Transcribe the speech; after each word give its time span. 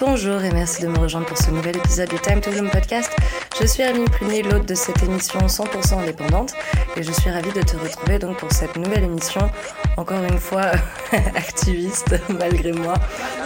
Bonjour 0.00 0.40
et 0.44 0.52
merci 0.52 0.82
de 0.82 0.86
me 0.86 0.96
rejoindre 0.96 1.26
pour 1.26 1.36
ce 1.36 1.50
nouvel 1.50 1.76
épisode 1.76 2.08
du 2.08 2.20
Time 2.20 2.40
to 2.40 2.52
Bloom 2.52 2.70
podcast. 2.70 3.10
Je 3.60 3.66
suis 3.66 3.82
Aline 3.82 4.04
Prunier, 4.04 4.44
l'hôte 4.44 4.64
de 4.64 4.76
cette 4.76 5.02
émission 5.02 5.40
100% 5.40 5.98
indépendante 5.98 6.54
et 6.96 7.02
je 7.02 7.10
suis 7.10 7.28
ravie 7.28 7.50
de 7.50 7.62
te 7.62 7.76
retrouver 7.76 8.20
donc 8.20 8.36
pour 8.36 8.52
cette 8.52 8.76
nouvelle 8.76 9.02
émission, 9.02 9.50
encore 9.96 10.22
une 10.22 10.38
fois 10.38 10.70
activiste 11.34 12.14
malgré 12.28 12.70
moi, 12.70 12.94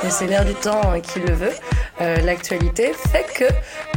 et 0.05 0.11
c'est 0.11 0.27
l'air 0.27 0.45
du 0.45 0.53
temps 0.53 1.01
qui 1.01 1.21
le 1.21 1.33
veut. 1.33 1.53
Euh, 2.01 2.17
l'actualité 2.23 2.93
fait 2.95 3.27
que, 3.35 3.45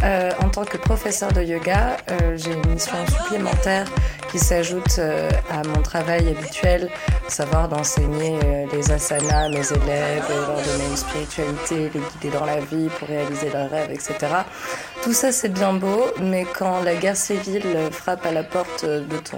euh, 0.04 0.32
en 0.44 0.50
tant 0.50 0.66
que 0.66 0.78
professeur 0.78 1.32
de 1.32 1.42
yoga, 1.42 1.98
euh, 2.12 2.36
j'ai 2.36 2.52
une 2.52 2.74
mission 2.74 2.98
supplémentaire 3.08 3.88
qui 4.32 4.40
s'ajoute 4.40 5.00
à 5.50 5.66
mon 5.66 5.82
travail 5.82 6.28
habituel, 6.28 6.90
savoir 7.30 7.70
d'enseigner 7.70 8.38
les 8.74 8.92
asanas 8.92 9.46
à 9.46 9.50
mes 9.50 9.56
élèves, 9.72 10.26
leur 10.30 10.62
donner 10.62 10.86
une 10.90 10.98
spiritualité, 10.98 11.90
les 11.94 12.02
guider 12.02 12.38
dans 12.38 12.46
la 12.46 12.60
vie 12.60 12.90
pour 13.00 13.08
réaliser 13.08 13.50
leurs 13.50 13.70
rêves, 13.70 13.92
etc. 13.92 14.16
Tout 15.04 15.14
ça 15.14 15.32
c'est 15.32 15.54
bien 15.54 15.72
beau, 15.74 16.08
mais 16.20 16.46
quand 16.54 16.82
la 16.82 16.96
guerre 16.96 17.16
civile 17.16 17.78
frappe 17.92 18.26
à 18.26 18.32
la 18.32 18.44
porte 18.44 18.84
de 18.84 19.18
ton 19.20 19.38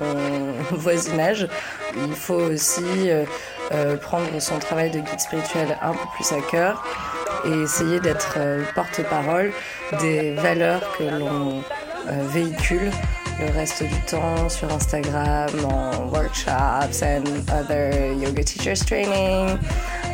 voisinage, 0.71 1.47
il 1.95 2.15
faut 2.15 2.41
aussi 2.41 3.11
prendre 4.01 4.39
son 4.39 4.57
travail 4.57 4.89
de 4.89 4.99
guide 4.99 5.19
spirituel 5.19 5.77
un 5.83 5.91
peu 5.91 6.07
plus 6.15 6.31
à 6.31 6.41
cœur 6.41 6.83
et 7.45 7.61
essayer 7.61 7.99
d'être 7.99 8.35
euh, 8.37 8.63
porte-parole 8.75 9.51
des 9.99 10.33
valeurs 10.33 10.81
que 10.97 11.03
l'on 11.03 11.59
euh, 12.07 12.27
véhicule 12.29 12.91
le 13.39 13.51
reste 13.51 13.83
du 13.83 14.01
temps 14.01 14.49
sur 14.49 14.73
Instagram, 14.73 15.49
en 15.63 16.07
workshops 16.09 17.03
and 17.03 17.23
other 17.51 18.13
yoga 18.13 18.43
teachers 18.43 18.83
training. 18.83 19.57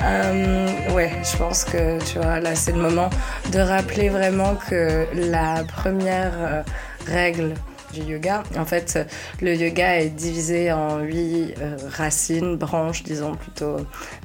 Euh, 0.04 0.94
ouais, 0.94 1.10
je 1.24 1.38
pense 1.38 1.64
que 1.64 2.04
tu 2.04 2.20
vois, 2.20 2.42
là 2.42 2.54
c'est 2.54 2.74
le 2.74 2.82
moment 2.82 3.10
de 3.54 3.60
rappeler 3.60 4.10
vraiment 4.10 4.56
que 4.56 5.08
la 5.14 5.64
première 5.64 6.66
règle 7.08 7.54
du 7.94 8.02
yoga. 8.02 8.44
En 8.58 8.66
fait, 8.66 9.00
le 9.42 9.56
yoga 9.56 10.02
est 10.02 10.10
divisé 10.10 10.74
en 10.74 11.00
huit 11.00 11.54
racines, 11.96 12.58
branches, 12.58 13.04
disons 13.04 13.36
plutôt 13.36 13.78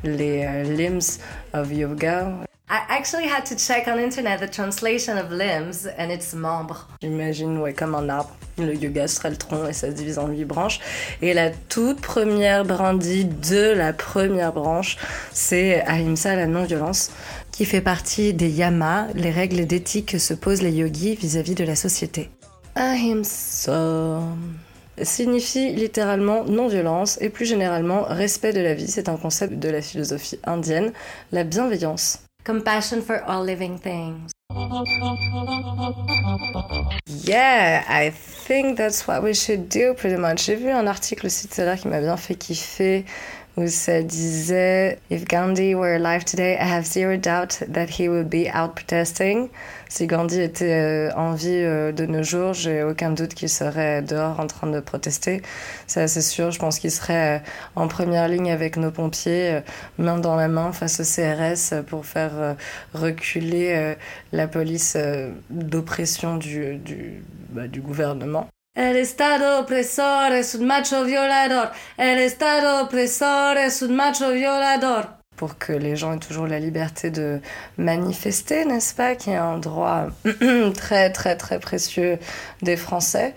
les 0.03 0.65
limbs 0.65 1.21
of 1.55 1.71
yoga. 1.71 2.48
I 2.71 2.81
actually 2.91 3.27
had 3.27 3.47
to 3.47 3.57
check 3.57 3.89
on 3.89 3.99
internet 3.99 4.41
the 4.41 4.47
translation 4.47 5.17
of 5.17 5.31
limbs 5.31 5.89
and 5.97 6.11
its 6.11 6.35
membres. 6.35 6.87
J'imagine, 7.01 7.57
ouais, 7.59 7.73
comme 7.73 7.95
un 7.95 8.11
arbre. 8.11 8.37
Le 8.59 8.75
yoga 8.75 9.09
serait 9.09 9.31
le 9.31 9.37
tronc 9.37 9.67
et 9.67 9.73
ça 9.73 9.87
se 9.87 9.93
divise 9.95 10.19
en 10.19 10.29
huit 10.29 10.45
branches. 10.45 10.79
Et 11.23 11.33
la 11.33 11.49
toute 11.51 12.03
première 12.03 12.67
brindille 12.67 13.25
de 13.25 13.73
la 13.73 13.95
première 13.95 14.53
branche, 14.53 14.99
c'est 15.33 15.81
Ahimsa, 15.87 16.37
la 16.37 16.47
non-violence, 16.47 17.11
qui 17.53 17.65
fait 17.65 17.81
partie 17.81 18.35
des 18.35 18.51
yamas, 18.51 19.07
les 19.15 19.31
règles 19.31 19.65
d'éthique 19.65 20.11
que 20.11 20.19
se 20.19 20.35
posent 20.35 20.61
les 20.61 20.73
yogis 20.73 21.15
vis-à-vis 21.15 21.53
-vis 21.53 21.57
de 21.57 21.65
la 21.65 21.77
société. 21.77 22.29
Ahimsa 22.75 24.21
signifie 25.03 25.73
littéralement 25.73 26.45
non-violence 26.45 27.17
et 27.23 27.31
plus 27.31 27.47
généralement 27.47 28.03
respect 28.03 28.53
de 28.53 28.61
la 28.61 28.75
vie. 28.75 28.89
C'est 28.89 29.09
un 29.09 29.17
concept 29.17 29.55
de 29.55 29.71
la 29.71 29.81
philosophie 29.81 30.39
indienne, 30.45 30.93
la 31.33 31.45
bienveillance. 31.45 32.28
Compassion 32.49 33.03
for 33.03 33.23
all 33.25 33.45
living 33.45 33.77
things. 33.77 34.33
Yeah, 37.07 37.85
I 37.87 38.09
think 38.09 38.79
that's 38.79 39.07
what 39.07 39.23
we 39.23 39.35
should 39.35 39.69
do 39.69 39.93
pretty 39.93 40.17
much. 40.17 40.47
J'ai 40.47 40.57
vu 40.57 40.71
un 40.71 40.87
article 40.87 41.27
aussi 41.27 41.47
tout 41.47 41.61
à 41.61 41.67
l'heure 41.67 41.77
qui 41.77 41.89
m'a 41.89 42.01
bien 42.01 42.17
fait 42.17 42.37
kiffer 42.37 43.05
où 43.59 43.67
ça 43.67 44.03
disait 44.03 44.99
If 45.11 45.27
Gandhi 45.27 45.75
were 45.75 45.95
alive 45.95 46.25
today, 46.25 46.57
I 46.59 46.65
have 46.65 46.87
zero 46.87 47.19
doubt 47.19 47.61
that 47.69 47.91
he 47.91 48.09
would 48.09 48.31
be 48.31 48.49
out 48.49 48.77
protesting. 48.77 49.51
Si 49.89 50.07
Gandhi 50.07 50.41
était 50.41 50.75
euh, 50.75 51.11
en 51.17 51.33
vie 51.33 51.49
euh, 51.51 51.93
de 51.93 52.05
nos 52.05 52.23
jours, 52.23 52.53
j'ai 52.53 52.83
aucun 52.83 53.11
doute 53.11 53.35
qu'il 53.35 53.49
serait 53.49 54.03
dehors 54.03 54.39
en 54.39 54.47
train 54.47 54.67
de 54.67 54.81
protester. 54.81 55.43
C'est 55.87 56.03
assez 56.03 56.21
sûr. 56.21 56.51
Je 56.51 56.59
pense 56.59 56.79
qu'il 56.79 56.91
serait 56.91 57.39
euh, 57.39 57.45
en 57.75 57.89
première 57.89 58.29
ligne 58.29 58.53
avec 58.53 58.77
nos 58.77 58.91
pompiers, 58.91 59.61
main 59.97 60.19
dans 60.19 60.37
la 60.37 60.49
main 60.49 60.73
face 60.73 61.01
au 61.01 61.05
CRS 61.05 61.83
pour 61.87 62.05
faire 62.05 62.57
reculer 62.93 63.97
la 64.33 64.47
police 64.47 64.97
d'oppression 65.51 66.37
du, 66.37 66.77
du, 66.77 67.23
bah, 67.51 67.67
du 67.67 67.81
gouvernement. 67.81 68.49
El 68.75 68.97
Estado 68.97 69.59
opresor 69.61 70.33
es 70.33 70.55
un 70.55 70.67
macho 70.67 71.05
violador. 71.05 71.73
El 71.97 72.19
Estado 72.19 72.85
opresor 72.85 73.57
es 73.57 73.83
un 73.83 73.97
macho 73.97 74.31
violador. 74.31 75.18
Pour 75.39 75.57
que 75.57 75.73
les 75.73 75.97
gens 75.97 76.15
aient 76.15 76.19
toujours 76.19 76.47
la 76.47 76.59
liberté 76.59 77.11
de 77.11 77.41
manifester, 77.77 78.65
n'est-ce 78.65 78.95
pas, 78.95 79.15
qui 79.15 79.31
est 79.31 79.37
un 79.37 79.59
droit 79.59 80.09
très 80.75 81.11
très 81.11 81.37
très 81.37 81.61
précieux 81.61 82.19
des 82.63 82.77
Français 82.77 83.35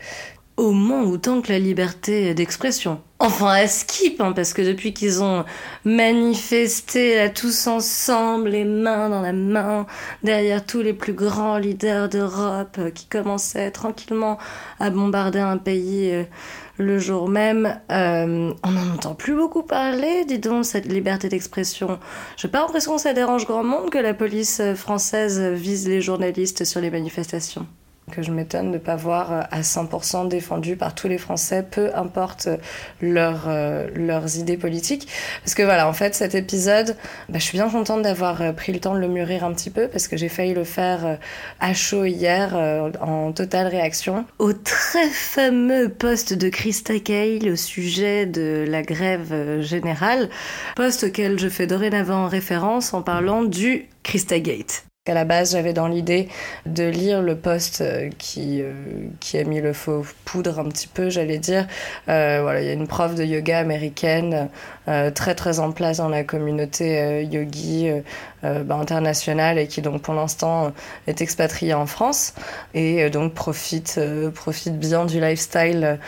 au 0.57 0.71
moins 0.71 1.03
autant 1.03 1.41
que 1.41 1.51
la 1.51 1.59
liberté 1.59 2.33
d'expression. 2.35 3.01
Enfin, 3.19 3.47
à 3.47 3.67
skip, 3.67 4.21
hein, 4.21 4.31
parce 4.31 4.53
que 4.53 4.61
depuis 4.61 4.93
qu'ils 4.93 5.23
ont 5.23 5.43
manifesté 5.85 7.19
à 7.19 7.29
tous 7.29 7.67
ensemble, 7.67 8.49
les 8.49 8.63
mains 8.63 9.09
dans 9.09 9.21
la 9.21 9.33
main, 9.33 9.85
derrière 10.23 10.65
tous 10.65 10.81
les 10.81 10.93
plus 10.93 11.13
grands 11.13 11.57
leaders 11.57 12.09
d'Europe 12.09 12.77
euh, 12.79 12.89
qui 12.91 13.07
commençaient 13.07 13.71
tranquillement 13.71 14.37
à 14.79 14.89
bombarder 14.89 15.39
un 15.39 15.57
pays 15.57 16.11
euh, 16.11 16.23
le 16.81 16.99
jour 16.99 17.29
même, 17.29 17.79
euh, 17.91 18.53
on 18.63 18.71
n'en 18.71 18.93
entend 18.93 19.15
plus 19.15 19.35
beaucoup 19.35 19.63
parler, 19.63 20.25
dis 20.25 20.39
donc, 20.39 20.65
cette 20.65 20.85
liberté 20.85 21.29
d'expression. 21.29 21.99
J'ai 22.37 22.47
pas 22.47 22.59
l'impression 22.59 22.95
que 22.95 23.01
ça 23.01 23.13
dérange 23.13 23.45
grand 23.45 23.63
monde 23.63 23.89
que 23.89 23.97
la 23.97 24.13
police 24.13 24.61
française 24.75 25.39
vise 25.39 25.87
les 25.87 26.01
journalistes 26.01 26.65
sur 26.65 26.81
les 26.81 26.91
manifestations 26.91 27.65
que 28.11 28.21
je 28.21 28.31
m'étonne 28.31 28.67
de 28.67 28.73
ne 28.73 28.77
pas 28.77 28.95
voir 28.95 29.31
euh, 29.31 29.41
à 29.49 29.61
100% 29.61 30.27
défendu 30.27 30.75
par 30.75 30.93
tous 30.93 31.07
les 31.07 31.17
Français, 31.17 31.65
peu 31.69 31.89
importe 31.95 32.47
leur, 33.01 33.45
euh, 33.47 33.87
leurs 33.95 34.37
idées 34.37 34.57
politiques. 34.57 35.07
Parce 35.43 35.55
que 35.55 35.63
voilà, 35.63 35.87
en 35.87 35.93
fait, 35.93 36.13
cet 36.13 36.35
épisode, 36.35 36.95
bah, 37.29 37.39
je 37.39 37.43
suis 37.43 37.57
bien 37.57 37.69
contente 37.69 38.03
d'avoir 38.03 38.41
euh, 38.41 38.51
pris 38.51 38.71
le 38.71 38.79
temps 38.79 38.93
de 38.93 38.99
le 38.99 39.07
mûrir 39.07 39.43
un 39.43 39.53
petit 39.53 39.69
peu, 39.69 39.87
parce 39.87 40.07
que 40.07 40.17
j'ai 40.17 40.29
failli 40.29 40.53
le 40.53 40.63
faire 40.63 41.17
à 41.59 41.73
chaud 41.73 42.05
hier, 42.05 42.55
en 43.01 43.31
totale 43.31 43.67
réaction, 43.67 44.25
au 44.39 44.53
très 44.53 45.07
fameux 45.09 45.89
poste 45.89 46.33
de 46.33 46.49
Christa 46.49 46.99
Kale 46.99 47.49
au 47.49 47.55
sujet 47.55 48.25
de 48.25 48.65
la 48.67 48.81
grève 48.81 49.61
générale, 49.61 50.29
poste 50.75 51.05
auquel 51.05 51.39
je 51.39 51.47
fais 51.47 51.67
dorénavant 51.67 52.27
référence 52.27 52.93
en 52.93 53.01
parlant 53.01 53.43
du 53.43 53.87
Christa 54.03 54.39
Gate. 54.39 54.90
À 55.07 55.15
la 55.15 55.25
base, 55.25 55.53
j'avais 55.53 55.73
dans 55.73 55.87
l'idée 55.87 56.29
de 56.67 56.83
lire 56.83 57.23
le 57.23 57.35
poste 57.35 57.81
euh, 57.81 58.11
qui, 58.19 58.61
euh, 58.61 58.71
qui 59.19 59.39
a 59.39 59.43
mis 59.43 59.59
le 59.59 59.73
faux 59.73 60.05
poudre 60.25 60.59
un 60.59 60.69
petit 60.69 60.87
peu, 60.87 61.09
j'allais 61.09 61.39
dire. 61.39 61.65
Euh, 62.07 62.41
voilà, 62.43 62.61
il 62.61 62.67
y 62.67 62.69
a 62.69 62.73
une 62.73 62.85
prof 62.85 63.15
de 63.15 63.23
yoga 63.23 63.57
américaine 63.57 64.47
très 64.85 65.35
très 65.35 65.59
en 65.59 65.71
place 65.71 65.97
dans 65.97 66.09
la 66.09 66.23
communauté 66.23 67.23
yogi 67.23 67.89
bah, 68.41 68.75
internationale 68.75 69.59
et 69.59 69.67
qui 69.67 69.81
donc 69.81 70.01
pour 70.01 70.13
l'instant 70.13 70.73
est 71.07 71.21
expatriée 71.21 71.73
en 71.73 71.85
France 71.85 72.33
et 72.73 73.09
donc 73.09 73.33
profite, 73.33 73.99
profite 74.33 74.79
bien 74.79 75.05
du 75.05 75.19
lifestyle 75.21 75.99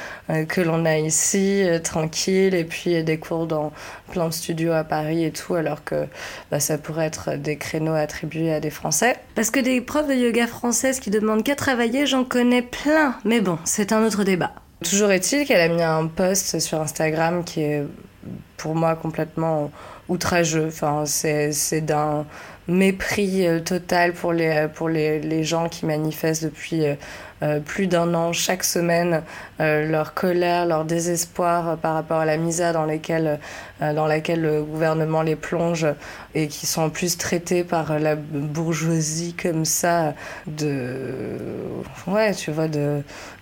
que 0.48 0.62
l'on 0.62 0.86
a 0.86 0.98
ici, 0.98 1.64
tranquille, 1.84 2.56
et 2.56 2.64
puis 2.64 3.04
des 3.04 3.18
cours 3.18 3.46
dans 3.46 3.72
plein 4.12 4.28
de 4.28 4.34
studios 4.34 4.72
à 4.72 4.84
Paris 4.84 5.24
et 5.24 5.32
tout, 5.32 5.56
alors 5.56 5.84
que 5.84 6.08
bah, 6.52 6.60
ça 6.60 6.78
pourrait 6.78 7.06
être 7.06 7.36
des 7.36 7.58
créneaux 7.58 7.94
attribués 7.94 8.54
à 8.54 8.60
des 8.60 8.70
Français. 8.70 9.16
Parce 9.36 9.50
que 9.50 9.60
des 9.60 9.82
profs 9.82 10.08
de 10.08 10.14
yoga 10.14 10.48
françaises 10.48 11.00
qui 11.00 11.10
demandent 11.10 11.44
qu'à 11.44 11.56
travailler, 11.56 12.06
j'en 12.06 12.24
connais 12.24 12.62
plein. 12.62 13.16
Mais 13.26 13.42
bon, 13.42 13.58
c'est 13.64 13.92
un 13.92 14.04
autre 14.06 14.24
débat. 14.24 14.52
Toujours 14.84 15.12
est-il 15.12 15.46
qu'elle 15.46 15.62
a 15.62 15.74
mis 15.74 15.82
un 15.82 16.08
post 16.08 16.60
sur 16.60 16.82
Instagram 16.82 17.44
qui 17.44 17.62
est 17.62 17.84
pour 18.58 18.76
moi 18.76 18.96
complètement 18.96 19.72
outrageux. 20.08 20.68
Enfin, 20.68 21.06
c'est 21.06 21.82
d'un 21.82 22.26
mépris 22.68 23.46
euh, 23.46 23.60
total 23.60 24.14
pour 24.14 24.34
les, 24.34 24.68
pour 24.74 24.90
les, 24.90 25.20
les 25.20 25.44
gens 25.44 25.68
qui 25.70 25.86
manifestent 25.86 26.46
depuis 26.46 26.86
euh, 26.86 26.96
euh, 27.42 27.60
plus 27.60 27.88
d'un 27.88 28.14
an 28.14 28.32
chaque 28.32 28.64
semaine 28.64 29.22
leur 29.60 30.14
colère, 30.14 30.66
leur 30.66 30.84
désespoir 30.84 31.78
par 31.78 31.94
rapport 31.94 32.20
à 32.20 32.26
la 32.26 32.36
misère 32.36 32.74
dans, 32.74 32.86
lesquelles, 32.86 33.40
dans 33.80 34.08
laquelle 34.08 34.42
le 34.42 34.62
gouvernement 34.62 35.22
les 35.22 35.38
plonge 35.38 35.88
et 36.36 36.48
qui 36.48 36.66
sont 36.66 36.82
en 36.82 36.90
plus 36.90 37.18
traités 37.18 37.64
par 37.64 37.98
la 37.98 38.16
bourgeoisie 38.18 39.36
comme 39.42 39.64
ça 39.64 40.16
de 40.48 41.38
ouais 42.08 42.34
tu 42.34 42.52
vois 42.52 42.68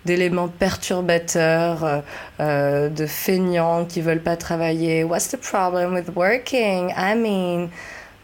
d'éléments 0.04 0.46
perturbateurs 0.46 2.04
de 2.38 3.06
feignants 3.06 3.84
qui 3.84 4.00
veulent 4.00 4.22
pas 4.22 4.36
travailler. 4.36 5.02
What's 5.02 5.28
the 5.28 5.38
problem 5.38 5.92
with 5.92 6.14
working? 6.14 6.92
I 6.96 7.16
mean 7.16 7.70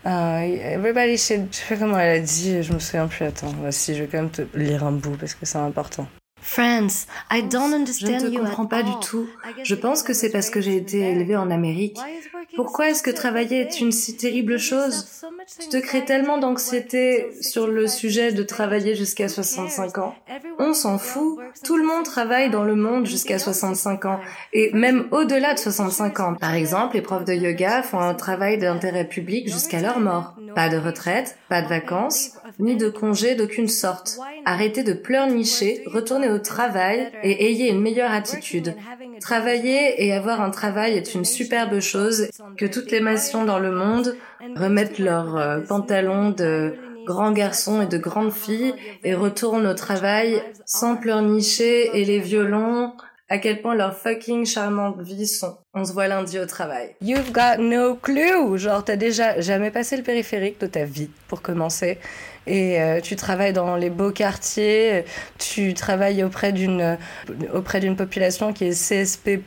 everybody 0.08 1.16
should. 1.16 1.48
Je 1.52 1.56
sais 1.56 1.74
pas 1.74 1.76
comment 1.76 1.98
elle 1.98 2.20
a 2.20 2.24
dit, 2.24 2.62
je 2.62 2.72
me 2.72 2.78
souviens 2.78 3.06
plus. 3.06 3.24
Attends, 3.24 3.54
si 3.70 3.94
je 3.94 4.02
vais 4.02 4.08
quand 4.08 4.18
même 4.18 4.30
te 4.30 4.42
lire 4.54 4.84
un 4.84 4.92
bout 4.92 5.16
parce 5.16 5.34
que 5.34 5.46
c'est 5.46 5.58
important. 5.58 6.06
Friends, 6.40 7.06
I 7.30 7.42
don't 7.42 7.72
understand 7.72 8.18
je 8.20 8.26
ne 8.26 8.30
te 8.30 8.38
comprends 8.38 8.66
pas 8.66 8.82
du 8.82 8.92
tout. 9.02 9.26
Je 9.62 9.74
pense 9.74 10.02
que 10.02 10.12
c'est 10.12 10.30
parce 10.30 10.50
que 10.50 10.60
j'ai 10.60 10.76
été 10.76 10.98
élevée 11.00 11.36
en 11.36 11.50
Amérique. 11.50 11.98
Pourquoi 12.56 12.90
est-ce 12.90 13.02
que 13.02 13.10
travailler 13.10 13.60
est 13.60 13.80
une 13.80 13.92
si 13.92 14.16
terrible 14.16 14.58
chose? 14.58 15.06
Tu 15.60 15.68
te 15.68 15.76
crées 15.76 16.04
tellement 16.04 16.38
d'anxiété 16.38 17.28
sur 17.40 17.66
le 17.66 17.86
sujet 17.86 18.32
de 18.32 18.42
travailler 18.42 18.94
jusqu'à 18.94 19.28
65 19.28 19.98
ans. 19.98 20.14
On 20.58 20.74
s'en 20.74 20.98
fout. 20.98 21.38
Tout 21.64 21.76
le 21.76 21.84
monde 21.84 22.04
travaille 22.04 22.50
dans 22.50 22.64
le 22.64 22.74
monde 22.74 23.06
jusqu'à 23.06 23.38
65 23.38 24.04
ans 24.06 24.20
et 24.52 24.70
même 24.72 25.06
au-delà 25.10 25.54
de 25.54 25.58
65 25.58 26.20
ans. 26.20 26.34
Par 26.34 26.54
exemple, 26.54 26.96
les 26.96 27.02
profs 27.02 27.24
de 27.24 27.34
yoga 27.34 27.82
font 27.82 28.00
un 28.00 28.14
travail 28.14 28.58
d'intérêt 28.58 29.06
public 29.06 29.50
jusqu'à 29.50 29.80
leur 29.80 30.00
mort. 30.00 30.34
Pas 30.54 30.68
de 30.68 30.76
retraite, 30.76 31.38
pas 31.48 31.62
de 31.62 31.68
vacances, 31.68 32.32
ni 32.58 32.76
de 32.76 32.88
congés 32.88 33.34
d'aucune 33.34 33.68
sorte. 33.68 34.18
Arrêtez 34.44 34.82
de 34.82 34.92
pleurnicher, 34.92 35.82
retournez 35.86 36.27
au 36.30 36.38
travail 36.38 37.10
et 37.22 37.46
ayez 37.46 37.70
une 37.70 37.80
meilleure 37.80 38.10
attitude. 38.10 38.74
Travailler 39.20 40.04
et 40.04 40.12
avoir 40.12 40.40
un 40.40 40.50
travail 40.50 40.94
est 40.94 41.14
une 41.14 41.24
superbe 41.24 41.80
chose 41.80 42.28
que 42.56 42.66
toutes 42.66 42.90
les 42.90 43.00
nations 43.00 43.44
dans 43.44 43.58
le 43.58 43.70
monde 43.70 44.16
remettent 44.56 44.98
leurs 44.98 45.36
euh, 45.36 45.60
pantalons 45.60 46.30
de 46.30 46.74
grands 47.06 47.32
garçons 47.32 47.80
et 47.82 47.86
de 47.86 47.98
grandes 47.98 48.32
filles 48.32 48.74
et 49.02 49.14
retournent 49.14 49.66
au 49.66 49.74
travail 49.74 50.42
sans 50.66 50.96
pleurnicher 50.96 51.90
et 51.98 52.04
les 52.04 52.18
violons 52.18 52.92
à 53.30 53.38
quel 53.38 53.60
point 53.60 53.74
leur 53.74 53.96
fucking 53.96 54.46
charmante 54.46 55.00
vie 55.02 55.26
sont. 55.26 55.58
On 55.74 55.84
se 55.84 55.92
voit 55.92 56.08
lundi 56.08 56.38
au 56.38 56.46
travail. 56.46 56.96
You've 57.02 57.30
got 57.32 57.58
no 57.58 57.94
clue! 57.94 58.56
Genre, 58.56 58.82
t'as 58.82 58.96
déjà 58.96 59.40
jamais 59.40 59.70
passé 59.70 59.96
le 59.96 60.02
périphérique 60.02 60.60
de 60.60 60.66
ta 60.66 60.84
vie, 60.84 61.10
pour 61.28 61.42
commencer. 61.42 61.98
Et 62.48 62.80
euh, 62.80 63.00
tu 63.00 63.14
travailles 63.14 63.52
dans 63.52 63.76
les 63.76 63.90
beaux 63.90 64.10
quartiers, 64.10 65.04
tu 65.38 65.74
travailles 65.74 66.24
auprès 66.24 66.52
d'une, 66.52 66.96
auprès 67.52 67.78
d'une 67.78 67.94
population 67.94 68.54
qui 68.54 68.64
est 68.64 68.70
CSP++, 68.70 69.38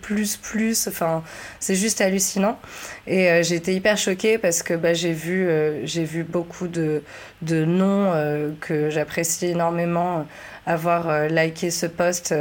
enfin, 0.88 1.24
c'est 1.60 1.76
juste 1.76 2.00
hallucinant. 2.00 2.60
Et 3.08 3.30
euh, 3.30 3.44
j'ai 3.44 3.56
été 3.56 3.74
hyper 3.74 3.98
choquée 3.98 4.38
parce 4.38 4.62
que 4.62 4.76
bah, 4.76 4.94
j'ai 4.94 5.14
vu, 5.14 5.48
euh, 5.48 5.84
j'ai 5.86 6.04
vu 6.04 6.24
beaucoup 6.24 6.68
de, 6.68 7.02
de 7.42 7.66
noms 7.66 8.14
que 8.60 8.92
j'apprécie 8.92 9.48
énormément 9.48 10.28
avoir 10.68 11.28
liké 11.28 11.72
ce 11.72 11.88
post 11.88 12.36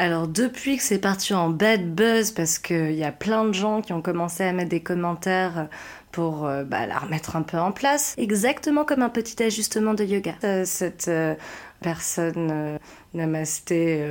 alors 0.00 0.28
depuis 0.28 0.76
que 0.76 0.84
c'est 0.84 1.00
parti 1.00 1.34
en 1.34 1.50
bad 1.50 1.92
buzz, 1.92 2.30
parce 2.30 2.60
qu'il 2.60 2.92
y 2.92 3.02
a 3.02 3.10
plein 3.10 3.44
de 3.44 3.52
gens 3.52 3.82
qui 3.82 3.92
ont 3.92 4.00
commencé 4.00 4.44
à 4.44 4.52
mettre 4.52 4.70
des 4.70 4.80
commentaires 4.80 5.66
pour 6.12 6.46
euh, 6.46 6.64
bah, 6.64 6.86
la 6.86 6.98
remettre 6.98 7.36
un 7.36 7.42
peu 7.42 7.58
en 7.58 7.72
place, 7.72 8.14
exactement 8.18 8.84
comme 8.84 9.02
un 9.02 9.08
petit 9.08 9.42
ajustement 9.42 9.94
de 9.94 10.04
yoga. 10.04 10.34
Euh, 10.44 10.64
cette 10.64 11.08
euh, 11.08 11.34
personne 11.80 12.78
namasté 13.14 14.04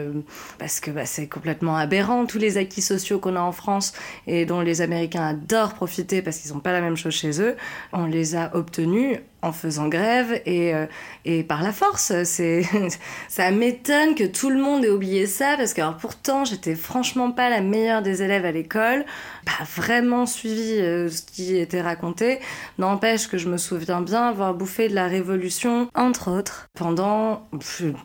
parce 0.57 0.79
que 0.79 0.89
bah, 0.89 1.05
c'est 1.05 1.27
complètement 1.27 1.75
aberrant 1.75 2.25
tous 2.25 2.37
les 2.37 2.57
acquis 2.57 2.81
sociaux 2.81 3.19
qu'on 3.19 3.35
a 3.35 3.41
en 3.41 3.51
France 3.51 3.93
et 4.25 4.45
dont 4.45 4.61
les 4.61 4.81
Américains 4.81 5.27
adorent 5.27 5.73
profiter 5.73 6.21
parce 6.21 6.37
qu'ils 6.37 6.53
n'ont 6.53 6.61
pas 6.61 6.71
la 6.71 6.79
même 6.79 6.95
chose 6.95 7.13
chez 7.13 7.41
eux, 7.41 7.57
on 7.91 8.05
les 8.05 8.35
a 8.35 8.55
obtenus 8.55 9.19
en 9.41 9.51
faisant 9.51 9.87
grève 9.87 10.41
et, 10.45 10.73
euh, 10.73 10.87
et 11.25 11.43
par 11.43 11.61
la 11.61 11.71
force. 11.71 12.11
C'est, 12.23 12.63
ça 13.27 13.51
m'étonne 13.51 14.15
que 14.15 14.23
tout 14.23 14.49
le 14.49 14.59
monde 14.59 14.83
ait 14.83 14.89
oublié 14.89 15.27
ça 15.27 15.55
parce 15.57 15.73
que 15.73 15.81
alors 15.81 15.97
pourtant 15.97 16.43
j'étais 16.43 16.75
franchement 16.75 17.31
pas 17.31 17.49
la 17.49 17.61
meilleure 17.61 18.01
des 18.01 18.23
élèves 18.23 18.45
à 18.45 18.51
l'école, 18.51 19.05
pas 19.45 19.63
vraiment 19.75 20.25
suivi 20.25 20.79
euh, 20.79 21.09
ce 21.09 21.21
qui 21.21 21.55
était 21.55 21.81
raconté. 21.81 22.39
N'empêche 22.79 23.27
que 23.27 23.37
je 23.37 23.47
me 23.47 23.57
souviens 23.57 24.01
bien 24.01 24.27
avoir 24.27 24.53
bouffé 24.53 24.89
de 24.89 24.95
la 24.95 25.07
révolution, 25.07 25.89
entre 25.93 26.31
autres, 26.31 26.67
pendant 26.73 27.47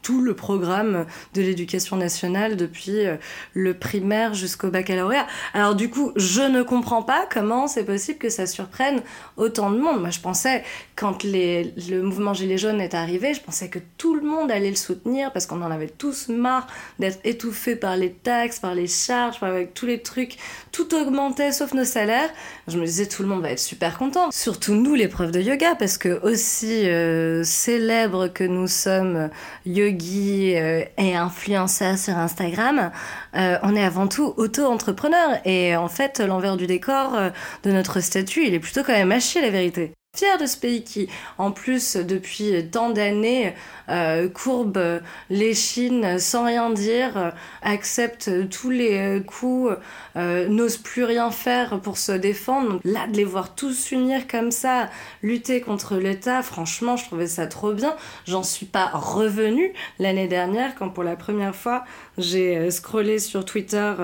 tout 0.03 0.21
le 0.21 0.35
programme 0.35 1.07
de 1.35 1.43
l'éducation 1.43 1.97
nationale 1.97 2.57
depuis 2.57 3.07
euh, 3.07 3.17
le 3.55 3.75
primaire 3.75 4.35
jusqu'au 4.35 4.69
baccalauréat. 4.69 5.27
Alors 5.55 5.75
du 5.75 5.89
coup, 5.89 6.13
je 6.17 6.43
ne 6.43 6.63
comprends 6.63 7.03
pas 7.03 7.27
comment 7.31 7.67
c'est 7.69 7.85
possible 7.85 8.19
que 8.19 8.29
ça 8.29 8.47
surprenne 8.47 9.01
autant 9.39 9.71
de 9.71 9.79
monde. 9.79 10.01
Moi 10.01 10.11
je 10.11 10.21
pensais 10.21 10.63
quand 10.95 11.22
le 11.25 12.01
mouvement 12.03 12.35
Gilets 12.35 12.59
jaunes 12.59 12.81
est 12.81 12.95
arrivé, 12.95 13.35
je 13.35 13.41
pensais 13.41 13.69
que 13.69 13.79
tout 13.99 14.15
le 14.15 14.23
monde 14.23 14.51
allait 14.51 14.71
le 14.71 14.77
soutenir 14.77 15.33
parce 15.33 15.47
qu'on 15.47 15.63
en 15.63 15.71
avait 15.71 15.89
tous 15.89 16.29
marre 16.29 16.67
d'être 16.99 17.19
étouffés 17.25 17.77
par 17.77 17.97
les 17.97 18.13
taxes, 18.13 18.59
par 18.59 18.75
les 18.75 18.87
charges, 18.87 19.43
avec 19.43 19.75
tous 19.75 19.87
les 19.87 20.01
trucs. 20.01 20.37
Tout 20.71 20.95
augmentait 20.95 21.53
sauf 21.53 21.75
nos 21.75 21.85
salaires. 21.85 22.31
Je 22.69 22.79
me 22.79 22.85
disais 22.85 23.07
tout 23.07 23.23
le 23.23 23.29
monde 23.29 23.43
va 23.43 23.51
être 23.51 23.59
super 23.59 23.99
content. 23.99 24.31
Surtout 24.31 24.75
nous 24.75 24.95
les 24.95 25.09
profs 25.09 25.33
de 25.33 25.41
yoga 25.41 25.75
parce 25.75 25.99
que 25.99 26.21
aussi 26.23 26.89
euh, 26.89 27.45
célèbres 27.45 28.29
que 28.29 28.45
nous 28.45 28.67
sommes 28.67 29.31
yogis 29.67 30.55
euh, 30.57 30.85
et 30.99 31.15
influenceurs 31.17 31.99
sur 31.99 32.17
Instagram, 32.17 32.91
euh, 33.37 33.59
on 33.63 33.75
est 33.77 33.85
avant 33.85 34.09
tout 34.09 34.35
auto-entrepreneurs 34.37 35.41
et 35.45 35.77
en 35.77 35.89
fait 35.89 36.21
l'envers 36.21 36.57
du 36.57 36.67
décor 36.67 37.17
de 37.63 37.71
notre 37.71 38.01
statut 38.01 38.47
il 38.47 38.55
est 38.55 38.61
plutôt 38.61 38.83
quand 38.83 38.93
même 38.93 39.13
à 39.13 39.41
la 39.41 39.51
vérité 39.51 39.93
fier 40.15 40.37
de 40.37 40.45
ce 40.45 40.59
pays 40.59 40.85
qui, 40.85 41.09
en 41.39 41.53
plus, 41.53 41.97
depuis 41.97 42.69
tant 42.71 42.91
d'années, 42.91 43.55
euh, 43.89 44.29
courbe 44.29 45.01
l'échine 45.31 46.19
sans 46.19 46.45
rien 46.45 46.69
dire, 46.69 47.17
euh, 47.17 47.31
accepte 47.63 48.31
tous 48.51 48.69
les 48.69 48.99
euh, 48.99 49.21
coups, 49.21 49.75
euh, 50.17 50.49
n'ose 50.49 50.77
plus 50.77 51.05
rien 51.05 51.31
faire 51.31 51.81
pour 51.81 51.97
se 51.97 52.13
défendre. 52.13 52.79
là, 52.85 53.07
de 53.07 53.17
les 53.17 53.25
voir 53.25 53.55
tous 53.55 53.73
s'unir 53.73 54.27
comme 54.29 54.51
ça, 54.51 54.91
lutter 55.23 55.63
contre 55.63 55.97
l'État, 55.97 56.43
franchement, 56.43 56.99
je 56.99 57.07
trouvais 57.07 57.27
ça 57.27 57.47
trop 57.47 57.73
bien. 57.73 57.97
J'en 58.27 58.43
suis 58.43 58.67
pas 58.67 58.91
revenue 58.93 59.73
l'année 59.99 60.29
dernière 60.29 60.75
quand 60.75 60.91
pour 60.91 61.05
la 61.05 61.17
première 61.17 61.57
fois 61.57 61.85
j'ai 62.19 62.71
scrollé 62.71 63.19
sur 63.19 63.47
Twitter 63.47 63.95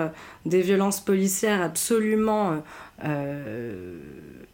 des 0.47 0.63
violences 0.63 1.01
policières 1.01 1.61
absolument 1.61 2.63
euh, 3.05 3.99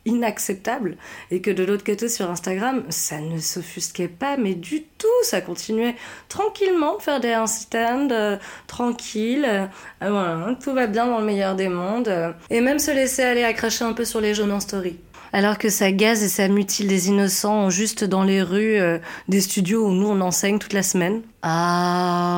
inacceptable 0.06 0.96
et 1.30 1.40
que 1.40 1.50
de 1.50 1.64
l'autre 1.64 1.84
côté 1.84 2.08
sur 2.08 2.30
Instagram 2.30 2.84
ça 2.88 3.20
ne 3.20 3.38
s'offusquait 3.38 4.08
pas 4.08 4.36
mais 4.36 4.54
du 4.54 4.82
tout 4.82 5.06
ça 5.22 5.40
continuait 5.40 5.96
tranquillement 6.28 6.96
de 6.96 7.02
faire 7.02 7.20
des 7.20 7.34
stand 7.46 8.12
euh, 8.12 8.36
tranquille 8.66 9.46
euh, 9.48 9.66
voilà, 10.00 10.56
tout 10.62 10.72
va 10.72 10.86
bien 10.86 11.06
dans 11.06 11.18
le 11.18 11.24
meilleur 11.24 11.54
des 11.54 11.68
mondes 11.68 12.34
et 12.50 12.60
même 12.60 12.78
se 12.78 12.90
laisser 12.90 13.22
aller 13.22 13.44
à 13.44 13.52
cracher 13.52 13.84
un 13.84 13.92
peu 13.92 14.04
sur 14.04 14.20
les 14.20 14.34
jaunes 14.34 14.52
en 14.52 14.60
story 14.60 14.98
alors 15.34 15.58
que 15.58 15.68
ça 15.68 15.90
gaze 15.90 16.22
et 16.22 16.28
ça 16.28 16.46
mutile 16.46 16.86
des 16.86 17.08
innocents 17.08 17.68
juste 17.68 18.04
dans 18.04 18.22
les 18.22 18.40
rues 18.40 18.78
euh, 18.78 19.00
des 19.26 19.40
studios 19.40 19.84
où 19.84 19.90
nous 19.90 20.06
on 20.06 20.20
enseigne 20.20 20.60
toute 20.60 20.72
la 20.72 20.84
semaine. 20.84 21.22
Ah, 21.42 22.30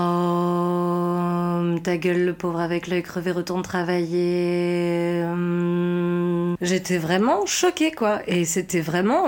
ta 1.85 1.99
gueule 1.99 2.25
le 2.25 2.33
pauvre 2.33 2.59
avec 2.59 2.87
l'œil 2.87 3.03
crevé 3.03 3.33
retourne 3.33 3.61
travailler. 3.61 5.23
Hum. 5.25 6.57
J'étais 6.63 6.97
vraiment 6.97 7.45
choquée 7.45 7.93
quoi 7.93 8.21
et 8.27 8.47
c'était 8.47 8.81
vraiment 8.81 9.27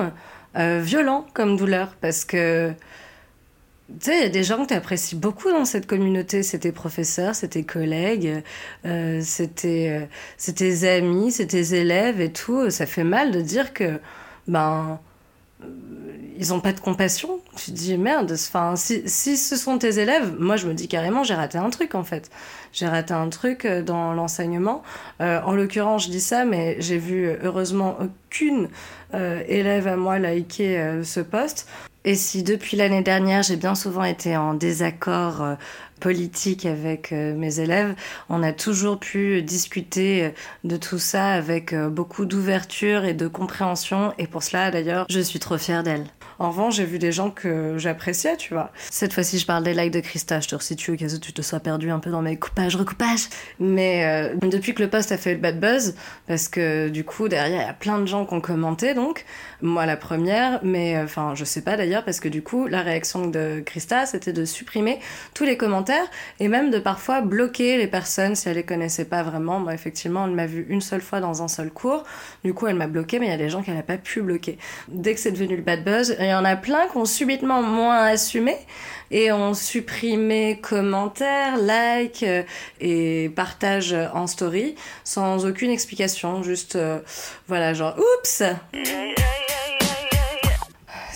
euh, 0.56 0.80
violent 0.82 1.26
comme 1.34 1.58
douleur 1.58 1.94
parce 2.00 2.24
que 2.24 2.72
tu 3.88 3.95
sais, 4.04 4.18
il 4.18 4.23
y 4.23 4.26
a 4.26 4.28
des 4.28 4.45
gens 4.45 4.62
que 4.62 4.68
tu 4.68 4.75
apprécies 4.75 5.16
beaucoup 5.16 5.50
dans 5.50 5.64
cette 5.64 5.87
communauté. 5.87 6.42
Tes 6.42 6.73
professeurs, 6.73 7.35
tes 7.35 7.64
collègues, 7.64 8.42
euh, 8.85 9.23
tes, 9.54 10.09
tes, 10.54 10.88
amis, 10.88 11.33
tes 11.33 11.75
élèves 11.75 12.21
et 12.21 12.30
tout. 12.30 12.71
Ça 12.71 12.85
fait 12.85 13.04
mal 13.04 13.30
de 13.30 13.40
dire 13.40 13.73
que, 13.73 13.99
ben, 14.47 15.00
euh, 15.62 15.66
ils 16.38 16.52
ont 16.52 16.61
pas 16.61 16.73
de 16.73 16.80
compassion. 16.80 17.40
Tu 17.57 17.73
te 17.73 17.76
dis, 17.76 17.99
merde, 17.99 18.30
enfin, 18.33 18.76
si, 18.76 19.02
si 19.07 19.37
ce 19.37 19.57
sont 19.57 19.78
tes 19.78 19.99
élèves, 19.99 20.35
moi 20.38 20.57
je 20.57 20.68
me 20.68 20.75
dis 20.75 20.87
carrément, 20.87 21.25
j'ai 21.25 21.35
raté 21.35 21.59
un 21.59 21.71
truc 21.71 21.95
en 21.95 22.04
fait. 22.04 22.30
J'ai 22.73 22.87
raté 22.87 23.12
un 23.14 23.28
truc 23.28 23.64
euh, 23.64 23.83
dans 23.83 24.12
l'enseignement. 24.12 24.83
Euh, 25.21 25.40
en 25.42 25.52
l'occurrence, 25.52 26.04
je 26.04 26.11
dis 26.11 26.21
ça, 26.21 26.45
mais 26.45 26.76
j'ai 26.80 26.99
vu 26.99 27.30
heureusement 27.42 27.99
aucune 28.00 28.68
euh, 29.14 29.42
élève 29.49 29.88
à 29.88 29.97
moi 29.97 30.18
liker 30.18 30.78
euh, 30.78 31.02
ce 31.04 31.21
poste. 31.21 31.66
Et 32.08 32.14
si 32.14 32.42
depuis 32.42 32.78
l'année 32.78 33.02
dernière, 33.02 33.42
j'ai 33.42 33.56
bien 33.56 33.74
souvent 33.74 34.02
été 34.02 34.34
en 34.34 34.54
désaccord 34.54 35.42
euh, 35.42 35.54
politique 36.00 36.64
avec 36.64 37.12
euh, 37.12 37.34
mes 37.34 37.60
élèves, 37.60 37.94
on 38.30 38.42
a 38.42 38.54
toujours 38.54 38.98
pu 38.98 39.42
discuter 39.42 40.24
euh, 40.24 40.30
de 40.64 40.78
tout 40.78 40.96
ça 40.96 41.26
avec 41.26 41.74
beaucoup 41.74 42.24
d'ouverture 42.24 43.04
et 43.04 43.12
de 43.12 43.28
compréhension. 43.28 44.14
Et 44.16 44.26
pour 44.26 44.42
cela, 44.42 44.70
d'ailleurs, 44.70 45.04
je 45.10 45.20
suis 45.20 45.38
trop 45.38 45.58
fière 45.58 45.82
d'elle. 45.82 46.06
En 46.38 46.50
revanche, 46.50 46.76
j'ai 46.76 46.85
vu 46.85 46.99
des 46.99 47.11
gens 47.12 47.30
que 47.30 47.78
j'appréciais, 47.78 48.37
tu 48.37 48.54
vois. 48.54 48.71
Cette 48.90 49.12
fois-ci, 49.12 49.38
je 49.38 49.47
parle 49.47 49.64
des 49.64 49.75
likes 49.75 49.92
de 49.92 50.00
Christa. 50.00 50.40
Je 50.40 50.49
te 50.49 50.54
resitue 50.54 50.92
au 50.92 50.97
cas 50.97 51.12
où 51.12 51.18
tu 51.18 51.33
te 51.33 51.42
sois 51.42 51.61
perdu 51.61 51.90
un 51.90 51.99
peu 51.99 52.11
dans 52.11 52.23
mes 52.23 52.37
coupages, 52.37 52.76
recoupages. 52.76 53.28
Mais 53.59 54.33
depuis 54.42 54.75
que 54.75 54.83
le 54.83 54.88
post 54.88 55.11
a 55.11 55.18
fait 55.18 55.35
le 55.35 55.40
bad 55.40 55.59
buzz, 55.59 55.95
parce 56.26 56.49
que 56.49 56.88
du 56.88 57.04
coup, 57.04 57.28
derrière, 57.28 57.62
il 57.62 57.66
y 57.66 57.71
a 57.71 57.75
plein 57.75 57.99
de 57.99 58.07
gens 58.07 58.25
qui 58.25 58.35
ont 58.35 58.40
commenté, 58.40 58.95
donc, 58.95 59.25
moi 59.62 59.87
la 59.87 59.97
première, 59.97 60.61
mais 60.62 60.97
enfin, 61.02 61.35
je 61.35 61.45
sais 61.45 61.62
pas 61.62 61.76
d'ailleurs 61.76 62.04
parce 62.04 62.21
que 62.21 62.28
du 62.28 62.42
coup, 62.42 62.68
la 62.68 62.83
réaction 62.83 63.26
de 63.26 63.61
Christa, 63.66 64.07
c'était 64.07 64.33
de 64.33 64.45
supprimer 64.45 65.00
tous 65.35 65.45
les 65.45 65.57
commentaires 65.57 66.07
et 66.38 66.47
même 66.47 66.71
de 66.71 66.78
parfois 66.78 67.21
bloquer 67.21 67.76
les 67.78 67.88
personnes 67.88 68.37
si 68.37 68.49
elle 68.49 68.57
les 68.57 68.62
connaissait 68.62 69.04
pas 69.04 69.25
vraiment. 69.25 69.59
Moi, 69.59 69.75
effectivement, 69.75 70.26
elle 70.26 70.35
m'a 70.35 70.47
vu 70.47 70.66
une 70.68 70.80
seule 70.80 71.00
fois 71.00 71.21
dans 71.21 71.42
un 71.42 71.49
seul 71.49 71.71
cours. 71.71 72.04
Du 72.45 72.54
coup, 72.54 72.68
elle 72.68 72.76
m'a 72.76 72.87
bloqué, 72.87 73.18
mais 73.18 73.26
il 73.26 73.30
y 73.30 73.33
a 73.33 73.38
des 73.38 73.49
gens 73.49 73.62
qu'elle 73.62 73.75
n'a 73.75 73.83
pas 73.83 73.99
pu 73.99 74.23
bloquer. 74.23 74.59
Dès 74.87 75.14
que 75.14 75.21
c'est 75.21 75.33
devenu 75.33 75.57
le 75.57 75.62
bad 75.62 75.83
buzz, 75.83 76.16
y 76.28 76.35
en 76.35 76.44
a 76.44 76.56
plein 76.56 76.87
qui 76.88 76.97
ont 76.97 77.04
subitement 77.04 77.62
moins 77.62 78.04
assumé 78.04 78.56
et 79.11 79.32
ont 79.32 79.54
supprimé 79.54 80.58
commentaires, 80.61 81.56
likes 81.56 82.23
euh, 82.23 82.42
et 82.80 83.30
partages 83.35 83.97
en 84.14 84.26
story 84.26 84.75
sans 85.04 85.47
aucune 85.47 85.70
explication, 85.70 86.42
juste 86.42 86.76
euh, 86.76 87.00
voilà 87.47 87.73
genre 87.73 87.97
oups 87.99 88.42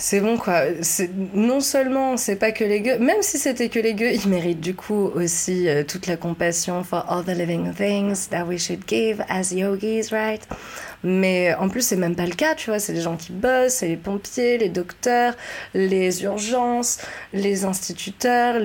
c'est 0.05 0.19
bon 0.19 0.37
quoi. 0.37 0.63
Non 1.33 1.61
seulement 1.61 2.17
c'est 2.17 2.35
pas 2.35 2.51
que 2.51 2.65
les 2.65 2.81
gueux, 2.81 2.97
même 2.99 3.21
si 3.21 3.37
c'était 3.37 3.69
que 3.69 3.79
les 3.79 3.93
gueux, 3.93 4.11
ils 4.11 4.27
méritent 4.27 4.59
du 4.59 4.75
coup 4.75 5.09
aussi 5.15 5.69
euh, 5.69 5.85
toute 5.85 6.07
la 6.07 6.17
compassion 6.17 6.83
for 6.83 7.05
all 7.09 7.23
the 7.23 7.29
living 7.29 7.73
things 7.73 8.27
that 8.29 8.43
we 8.43 8.61
should 8.61 8.81
give 8.85 9.23
as 9.29 9.53
yogis, 9.53 10.09
right? 10.11 10.41
Mais 11.03 11.55
en 11.55 11.69
plus, 11.69 11.83
c'est 11.87 11.95
même 11.95 12.17
pas 12.17 12.25
le 12.25 12.35
cas, 12.35 12.53
tu 12.53 12.69
vois. 12.69 12.79
C'est 12.79 12.91
les 12.91 12.99
gens 12.99 13.15
qui 13.15 13.31
bossent, 13.31 13.75
c'est 13.75 13.87
les 13.87 13.95
pompiers, 13.95 14.57
les 14.57 14.67
docteurs, 14.67 15.35
les 15.73 16.23
urgences, 16.23 16.97
les 17.31 17.63
instituteurs, 17.63 18.55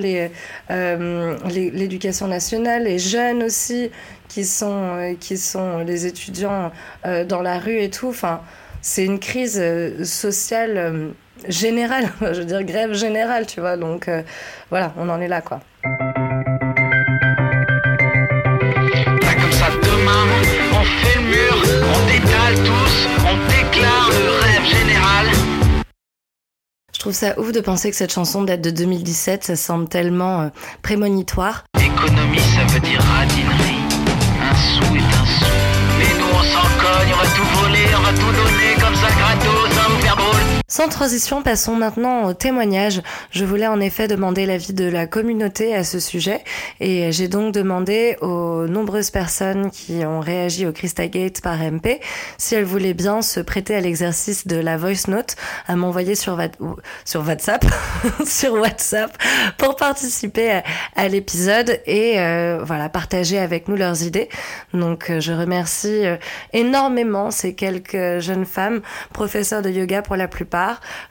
euh, 0.71 1.37
l'éducation 1.47 2.27
nationale, 2.27 2.83
les 2.83 2.99
jeunes 2.99 3.43
aussi, 3.43 3.91
qui 4.27 4.43
sont, 4.43 4.97
euh, 4.97 5.13
qui 5.17 5.37
sont 5.37 5.79
les 5.79 6.05
étudiants 6.05 6.73
dans 7.05 7.41
la 7.41 7.59
rue 7.59 7.79
et 7.79 7.89
tout. 7.89 8.09
Enfin, 8.09 8.41
c'est 8.81 9.05
une 9.05 9.19
crise 9.19 9.61
sociale 10.03 11.13
générale, 11.47 12.09
je 12.21 12.39
veux 12.39 12.45
dire 12.45 12.63
grève 12.63 12.93
générale, 12.93 13.45
tu 13.45 13.59
vois. 13.59 13.77
Donc 13.77 14.07
euh, 14.07 14.21
voilà, 14.69 14.93
on 14.97 15.09
en 15.09 15.19
est 15.21 15.27
là, 15.27 15.41
quoi. 15.41 15.59
comme 19.41 19.51
ça, 19.51 19.67
demain, 19.83 20.25
on 20.73 20.83
fait 20.83 21.15
le 21.15 21.21
mur, 21.21 21.55
on 21.95 22.05
détale 22.07 22.55
tous, 22.65 23.07
on 23.25 23.35
déclare 23.47 24.09
le 24.09 24.29
rêve 24.43 24.65
général. 24.65 25.27
Je 26.93 26.99
trouve 26.99 27.13
ça 27.13 27.39
ouf 27.39 27.51
de 27.53 27.61
penser 27.61 27.89
que 27.89 27.95
cette 27.95 28.11
chanson 28.11 28.43
date 28.43 28.61
de 28.61 28.71
2017, 28.71 29.45
ça 29.45 29.55
semble 29.55 29.87
tellement 29.87 30.41
euh, 30.41 30.49
prémonitoire. 30.81 31.63
Économie, 31.77 32.39
ça 32.39 32.65
veut 32.73 32.81
dire 32.81 33.01
radinerie. 33.01 33.79
Un 34.41 34.55
sou 34.55 34.95
est 34.95 34.99
un 34.99 35.25
sou. 35.25 35.45
Mais 35.97 36.13
nous, 36.19 36.27
on 36.29 36.43
s'en 36.43 36.67
cogne, 36.77 37.13
on 37.13 37.17
va 37.23 37.29
tout 37.35 37.49
voler, 37.61 37.87
on 37.97 38.01
va 38.01 38.11
tout 38.11 38.31
donner 38.33 38.73
comme 38.81 38.95
ça 38.95 39.07
gratos, 39.15 39.58
Sans 40.71 40.87
transition, 40.87 41.41
passons 41.41 41.75
maintenant 41.75 42.25
au 42.25 42.33
témoignage. 42.33 43.01
Je 43.31 43.43
voulais 43.43 43.65
en 43.65 43.79
effet 43.79 44.07
demander 44.07 44.45
l'avis 44.45 44.73
de 44.73 44.85
la 44.87 45.07
communauté 45.07 45.75
à 45.75 45.83
ce 45.83 45.99
sujet 45.99 46.43
et 46.79 47.11
j'ai 47.11 47.27
donc 47.27 47.55
demandé 47.55 48.17
aux 48.21 48.67
nombreuses 48.67 49.09
personnes 49.09 49.71
qui 49.71 50.05
ont 50.05 50.19
réagi 50.19 50.67
au 50.67 50.71
Gate 50.71 51.41
par 51.41 51.57
MP 51.57 51.99
si 52.37 52.53
elles 52.53 52.65
voulaient 52.65 52.93
bien 52.93 53.23
se 53.23 53.39
prêter 53.39 53.75
à 53.75 53.81
l'exercice 53.81 54.45
de 54.45 54.57
la 54.57 54.77
voice 54.77 55.07
note 55.07 55.37
à 55.67 55.75
m'envoyer 55.75 56.13
sur, 56.13 56.39
sur 57.03 57.25
WhatsApp, 57.25 57.65
sur 58.27 58.53
WhatsApp 58.53 59.17
pour 59.57 59.75
participer 59.75 60.61
à, 60.95 61.07
l'épisode 61.07 61.79
et 61.87 62.19
euh, 62.19 62.59
voilà 62.63 62.89
partager 62.89 63.39
avec 63.39 63.69
nous 63.69 63.75
leurs 63.75 64.03
idées. 64.03 64.29
Donc 64.75 65.09
euh, 65.09 65.19
je 65.19 65.33
remercie 65.33 66.05
euh, 66.05 66.17
énormément 66.53 67.31
ces 67.31 67.55
quelques 67.55 68.19
jeunes 68.19 68.45
femmes 68.45 68.81
professeurs 69.13 69.63
de 69.63 69.71
yoga 69.71 70.03
pour 70.03 70.15
la 70.15 70.27
plupart 70.27 70.58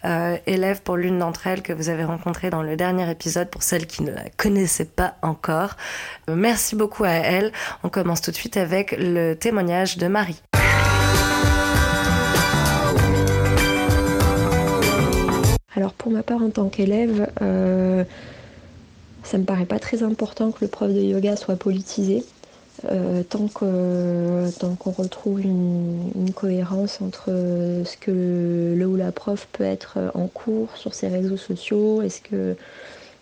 euh, 0.04 0.36
élève 0.46 0.82
pour 0.82 0.96
l'une 0.96 1.18
d'entre 1.18 1.46
elles 1.46 1.62
que 1.62 1.72
vous 1.72 1.88
avez 1.88 2.04
rencontrée 2.04 2.50
dans 2.50 2.62
le 2.62 2.76
dernier 2.76 3.10
épisode 3.10 3.50
pour 3.50 3.62
celles 3.62 3.86
qui 3.86 4.02
ne 4.02 4.10
la 4.10 4.24
connaissaient 4.36 4.84
pas 4.84 5.14
encore. 5.22 5.76
Euh, 6.28 6.34
merci 6.36 6.76
beaucoup 6.76 7.04
à 7.04 7.10
elle. 7.10 7.52
On 7.82 7.88
commence 7.88 8.20
tout 8.20 8.30
de 8.30 8.36
suite 8.36 8.56
avec 8.56 8.94
le 8.98 9.34
témoignage 9.34 9.98
de 9.98 10.06
Marie. 10.08 10.40
Alors 15.76 15.92
pour 15.92 16.10
ma 16.10 16.22
part 16.22 16.42
en 16.42 16.50
tant 16.50 16.68
qu'élève, 16.68 17.30
euh, 17.40 18.02
ça 19.22 19.38
me 19.38 19.44
paraît 19.44 19.66
pas 19.66 19.78
très 19.78 20.02
important 20.02 20.50
que 20.50 20.58
le 20.62 20.68
prof 20.68 20.90
de 20.90 21.00
yoga 21.00 21.36
soit 21.36 21.56
politisé. 21.56 22.24
Euh, 22.84 23.22
tant 23.28 23.48
qu'on 23.48 24.90
retrouve 24.90 25.40
une, 25.40 26.32
cohérence 26.34 27.00
entre 27.00 27.26
ce 27.26 27.96
que 27.96 28.74
le, 28.76 28.86
ou 28.86 28.96
la 28.96 29.10
prof 29.10 29.48
peut 29.52 29.64
être 29.64 29.98
en 30.14 30.28
cours 30.28 30.76
sur 30.76 30.94
ses 30.94 31.08
réseaux 31.08 31.36
sociaux 31.36 32.02
et 32.02 32.08
ce 32.08 32.20
qu'elle 32.20 32.56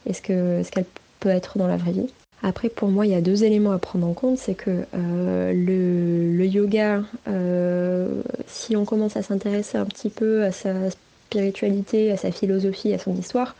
est 0.06 0.12
-ce 0.12 0.70
qu'elle 0.70 0.84
peut 1.20 1.30
être 1.30 1.56
dans 1.58 1.66
la 1.66 1.76
vraie 1.76 1.92
vie. 1.92 2.08
Après, 2.42 2.68
pour 2.68 2.88
moi, 2.88 3.06
il 3.06 3.12
y 3.12 3.14
a 3.14 3.22
deux 3.22 3.44
éléments 3.44 3.72
à 3.72 3.78
prendre 3.78 4.06
en 4.06 4.12
compte. 4.12 4.38
C'est 4.38 4.54
que 4.54 4.84
euh, 4.94 5.52
le, 5.52 6.46
yoga, 6.46 7.02
euh, 7.28 8.22
si 8.46 8.76
on 8.76 8.84
commence 8.84 9.16
à 9.16 9.22
s'intéresser 9.22 9.78
un 9.78 9.86
petit 9.86 10.10
peu 10.10 10.44
à 10.44 10.52
sa 10.52 10.90
spiritualité, 10.90 12.12
à 12.12 12.16
sa 12.16 12.30
philosophie, 12.30 12.92
à 12.92 12.98
son 12.98 13.14
histoire, 13.16 13.56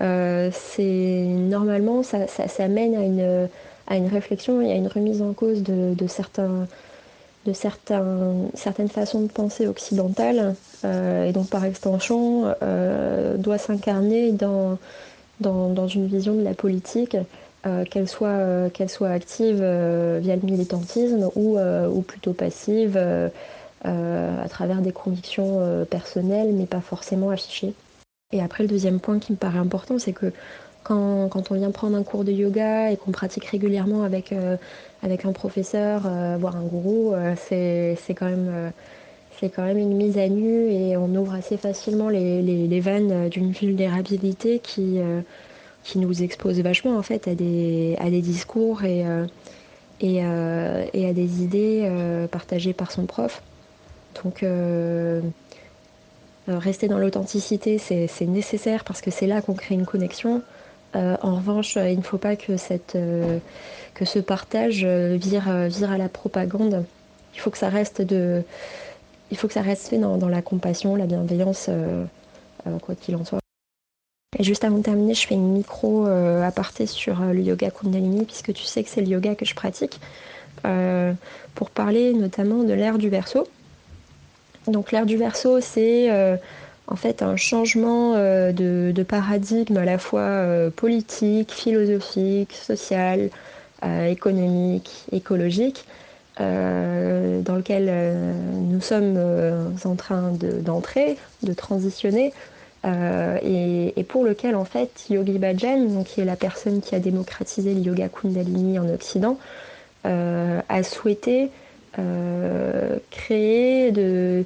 c'est 0.00 1.24
normalement, 1.24 2.02
ça, 2.02 2.26
ça, 2.26 2.68
mène 2.68 2.94
à 2.94 3.04
une 3.04 3.48
à 3.86 3.96
une 3.96 4.08
réflexion 4.08 4.60
et 4.60 4.72
à 4.72 4.74
une 4.74 4.88
remise 4.88 5.22
en 5.22 5.32
cause 5.32 5.62
de, 5.62 6.06
certains, 6.06 6.66
de 7.46 7.52
certaines 7.52 8.88
façons 8.88 9.22
de 9.22 9.28
penser 9.28 9.66
occidentales, 9.66 10.54
euh, 10.84 11.26
et 11.26 11.32
donc 11.32 11.48
par 11.48 11.64
extension 11.64 12.54
euh, 12.62 13.36
doit 13.36 13.58
s'incarner 13.58 14.32
dans, 14.32 14.78
dans, 15.40 15.86
une 15.86 16.06
vision 16.06 16.34
de 16.34 16.42
la 16.42 16.54
politique, 16.54 17.16
euh, 17.66 17.84
qu'elle 17.84 18.08
soit, 18.08 18.70
soit 18.88 19.10
active 19.10 19.56
via 19.56 20.36
le 20.36 20.42
militantisme 20.42 21.30
ou, 21.34 21.58
ou 21.58 22.02
plutôt 22.02 22.32
passive 22.32 22.96
à 23.84 24.48
travers 24.48 24.80
des 24.80 24.92
convictions 24.92 25.84
personnelles, 25.90 26.52
mais 26.54 26.66
pas 26.66 26.80
forcément 26.80 27.30
affichées. 27.30 27.74
Et 28.32 28.42
après, 28.42 28.64
le 28.64 28.68
deuxième 28.68 28.98
point 28.98 29.20
qui 29.20 29.32
me 29.32 29.36
paraît 29.36 29.58
important, 29.58 29.98
c'est 29.98 30.12
que 30.12 30.32
quand, 30.84 31.50
on 31.50 31.54
vient 31.54 31.70
prendre 31.70 31.96
un 31.96 32.02
cours 32.02 32.24
de 32.24 32.32
yoga 32.32 32.92
et 32.92 32.96
qu'on 32.96 33.10
pratique 33.10 33.46
régulièrement 33.46 34.04
avec, 34.04 34.32
euh, 34.32 34.56
avec 35.02 35.24
un 35.24 35.32
professeur, 35.32 36.02
euh, 36.06 36.36
voire 36.38 36.56
un 36.56 36.62
gourou, 36.62 37.14
euh, 37.14 37.34
c'est 37.36 38.14
quand 38.14 38.30
quand 39.54 39.64
même 39.64 39.76
une 39.76 39.94
mise 39.94 40.16
à 40.16 40.26
nu 40.26 40.70
et 40.70 40.96
on 40.96 41.14
ouvre 41.16 41.34
assez 41.34 41.58
facilement 41.58 42.08
les, 42.08 42.40
les, 42.40 42.66
les 42.66 42.80
vannes 42.80 43.28
d'une 43.28 43.50
vulnérabilité 43.52 44.58
qui, 44.58 45.00
qui 45.82 45.98
nous 45.98 46.22
expose 46.22 46.58
vachement 46.60 46.96
en 46.96 47.02
fait 47.02 47.28
à 47.28 47.34
des, 47.34 47.94
à 47.98 48.08
des 48.08 48.22
discours 48.22 48.84
et, 48.84 49.04
et, 50.00 50.14
et, 50.14 51.06
à 51.06 51.12
des 51.12 51.42
idées 51.42 52.26
partagées 52.30 52.72
par 52.72 52.90
son 52.90 53.04
prof. 53.04 53.42
Donc 54.24 54.42
rester 56.48 56.88
dans 56.88 56.98
l'authenticité, 56.98 57.76
c'est 57.76 58.26
nécessaire 58.26 58.82
parce 58.82 59.02
que 59.02 59.10
c'est 59.10 59.26
là 59.26 59.42
qu'on 59.42 59.54
crée 59.54 59.74
une 59.74 59.84
connexion. 59.84 60.40
Euh, 60.96 61.16
en 61.22 61.36
revanche, 61.36 61.76
il 61.76 61.96
ne 61.96 62.02
faut 62.02 62.18
pas 62.18 62.36
que, 62.36 62.56
cette, 62.56 62.94
euh, 62.94 63.38
que 63.94 64.04
ce 64.04 64.18
partage 64.18 64.82
euh, 64.84 65.16
vire, 65.16 65.50
vire, 65.68 65.90
à 65.90 65.98
la 65.98 66.08
propagande. 66.08 66.84
Il 67.34 67.40
faut 67.40 67.50
que 67.50 67.58
ça 67.58 67.68
reste, 67.68 68.00
de, 68.00 68.42
il 69.30 69.36
faut 69.36 69.48
que 69.48 69.54
ça 69.54 69.62
reste 69.62 69.88
fait 69.88 69.98
dans, 69.98 70.28
la 70.28 70.42
compassion, 70.42 70.94
la 70.94 71.06
bienveillance, 71.06 71.68
quoi 72.82 72.94
qu'il 72.94 73.16
en 73.16 73.24
soit. 73.24 73.40
Et 74.38 74.44
juste 74.44 74.62
avant 74.62 74.78
de 74.78 74.82
terminer, 74.82 75.14
je 75.14 75.26
fais 75.26 75.34
une 75.34 75.52
micro 75.52 76.06
aparté 76.06 76.86
sur 76.86 77.20
le 77.20 77.40
yoga 77.40 77.72
Kundalini, 77.72 78.24
puisque 78.24 78.52
tu 78.52 78.62
sais 78.62 78.84
que 78.84 78.88
c'est 78.88 79.00
le 79.00 79.08
yoga 79.08 79.34
que 79.34 79.44
je 79.44 79.56
pratique, 79.56 79.98
pour 81.56 81.70
parler 81.70 82.12
notamment 82.12 82.62
de 82.62 82.72
l'ère 82.72 82.98
du 82.98 83.08
verso. 83.08 83.48
Donc 84.68 84.92
l'ère 84.92 85.06
du 85.06 85.16
verso, 85.16 85.60
c'est 85.60 86.38
en 86.86 86.96
fait 86.96 87.22
un 87.22 87.36
changement 87.36 88.14
euh, 88.14 88.52
de, 88.52 89.02
paradigme 89.02 89.76
à 89.76 89.84
la 89.84 89.98
fois 89.98 90.20
euh, 90.20 90.70
politique, 90.70 91.52
philosophique, 91.52 92.52
social, 92.52 93.30
euh, 93.84 94.06
économique, 94.06 95.04
écologique, 95.12 95.84
dans 96.38 97.54
lequel 97.56 97.92
nous 98.54 98.80
sommes 98.80 99.16
en 99.84 99.94
train 99.94 100.32
d'entrer, 100.32 101.16
de, 101.44 101.52
transitionner. 101.52 102.32
Et, 102.84 104.04
pour 104.08 104.24
lequel 104.24 104.56
en 104.56 104.64
fait 104.64 105.08
Yogi 105.10 105.38
Bhajan, 105.38 106.02
qui 106.02 106.20
est 106.20 106.24
la 106.24 106.34
personne 106.34 106.80
qui 106.80 106.96
a 106.96 106.98
démocratisé 106.98 107.72
le 107.72 107.80
yoga 107.80 108.08
Kundalini 108.08 108.80
en 108.80 108.88
Occident, 108.88 109.38
a 110.02 110.82
souhaité 110.82 111.50
créer 113.12 113.92
de, 113.92 114.44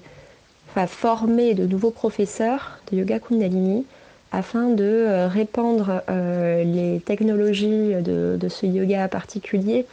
former 0.86 1.54
de 1.54 1.66
nouveaux 1.66 1.90
professeurs 1.90 2.78
de 2.90 2.98
yoga 2.98 3.18
kundalini 3.18 3.84
afin 4.32 4.68
de 4.68 4.84
euh, 4.84 5.26
répandre 5.26 6.02
euh, 6.10 6.62
les 6.64 7.00
technologies 7.00 7.94
de, 8.00 8.38
ce 8.48 8.66
yoga 8.66 9.08
particulier 9.08 9.86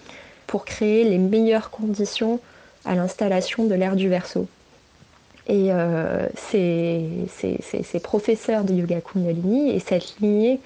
pour 0.48 0.66
créer 0.66 1.04
les 1.04 1.18
meilleures 1.18 1.70
conditions 1.70 2.40
à 2.84 2.96
l'installation 2.96 3.66
de 3.66 3.74
l'ère 3.74 3.96
du 3.96 4.10
verso. 4.10 4.48
Et 5.48 5.72
euh, 5.72 6.28
ces, 6.36 7.08
professeurs 8.04 8.64
de 8.64 8.74
yoga 8.74 9.00
kundalini 9.02 9.72
et 9.72 9.80
cette 9.80 10.20
lignée 10.20 10.60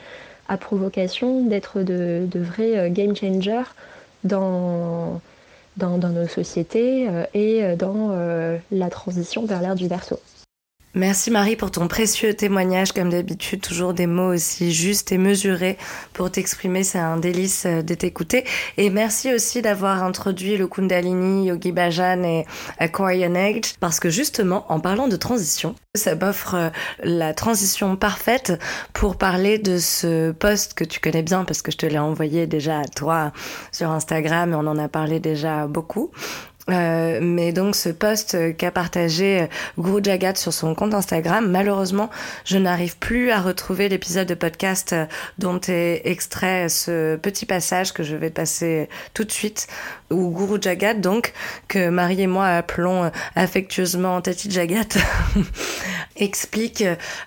a 0.47 0.57
provocation 0.57 1.45
d'être 1.45 1.81
de, 1.81 2.27
de, 2.29 2.39
vrais 2.39 2.89
game 2.89 3.15
changers 3.15 3.69
dans, 4.23 5.21
dans, 5.79 5.97
nos 6.09 6.27
sociétés 6.27 7.07
euh, 7.09 7.23
et 7.33 7.63
euh, 7.63 7.75
dans 7.75 8.09
euh, 8.11 8.57
la 8.71 8.89
transition 8.89 9.45
vers 9.45 9.61
l'ère 9.61 9.75
du 9.75 9.87
verso. 9.87 10.19
Merci 10.95 11.29
Marie 11.29 11.55
pour 11.55 11.69
ton 11.69 11.87
précieux 11.87 12.33
témoignage, 12.33 12.93
comme 12.93 13.11
d'habitude, 13.11 13.61
toujours 13.61 13.93
des 13.93 14.07
mots 14.07 14.33
aussi 14.33 14.73
justes 14.73 15.11
et 15.11 15.19
mesurés 15.19 15.77
pour 16.13 16.31
t'exprimer, 16.31 16.83
c'est 16.83 16.97
un 16.97 17.17
délice 17.17 17.67
euh, 17.67 17.83
de 17.83 17.93
t'écouter. 17.93 18.43
Et 18.77 18.89
merci 18.89 19.31
aussi 19.31 19.61
d'avoir 19.61 20.03
introduit 20.03 20.57
le 20.57 20.65
Kundalini, 20.65 21.45
Yogi 21.45 21.71
Bhajan 21.71 22.23
et 22.23 22.45
Aquarian 22.79 23.35
Age, 23.35 23.75
parce 23.79 23.99
que 23.99 24.09
justement, 24.09 24.65
en 24.69 24.79
parlant 24.79 25.07
de 25.07 25.15
transition, 25.15 25.75
ça 25.95 26.15
m'offre 26.15 26.55
euh, 26.55 26.69
la 27.03 27.35
transition 27.35 27.95
parfaite 27.95 28.59
pour 28.91 29.15
parler 29.15 29.59
de 29.59 29.77
ce 29.77 30.31
post 30.31 30.73
que 30.73 30.83
tu 30.83 30.99
connais 30.99 31.23
bien, 31.23 31.43
parce 31.43 31.61
que 31.61 31.71
je 31.71 31.77
te 31.77 31.85
l'ai 31.85 31.99
envoyé 31.99 32.47
déjà 32.47 32.79
à 32.79 32.85
toi 32.85 33.31
sur 33.71 33.91
Instagram 33.91 34.53
et 34.53 34.55
on 34.55 34.65
en 34.65 34.79
a 34.79 34.87
parlé 34.87 35.19
déjà 35.19 35.67
beaucoup. 35.67 36.09
Euh, 36.69 37.19
mais 37.21 37.51
donc 37.51 37.75
ce 37.75 37.89
post 37.89 38.37
qu'a 38.57 38.71
partagé 38.71 39.41
euh, 39.41 39.47
Guru 39.77 40.01
Jagat 40.03 40.35
sur 40.35 40.53
son 40.53 40.75
compte 40.75 40.93
Instagram, 40.93 41.49
malheureusement, 41.49 42.09
je 42.45 42.57
n'arrive 42.57 42.97
plus 42.97 43.31
à 43.31 43.41
retrouver 43.41 43.89
l'épisode 43.89 44.27
de 44.27 44.33
podcast 44.33 44.93
euh, 44.93 45.05
dont 45.37 45.59
est 45.67 46.01
extrait 46.05 46.69
ce 46.69 47.15
petit 47.15 47.45
passage 47.45 47.93
que 47.93 48.03
je 48.03 48.15
vais 48.15 48.29
passer 48.29 48.89
tout 49.13 49.23
de 49.23 49.31
suite, 49.31 49.67
où 50.11 50.29
Guru 50.29 50.59
Jagat, 50.61 50.95
donc, 50.95 51.33
que 51.67 51.89
Marie 51.89 52.21
et 52.21 52.27
moi 52.27 52.45
appelons 52.47 53.11
affectueusement 53.35 54.21
Tati 54.21 54.51
Jagat, 54.51 54.99
explique 56.15 56.83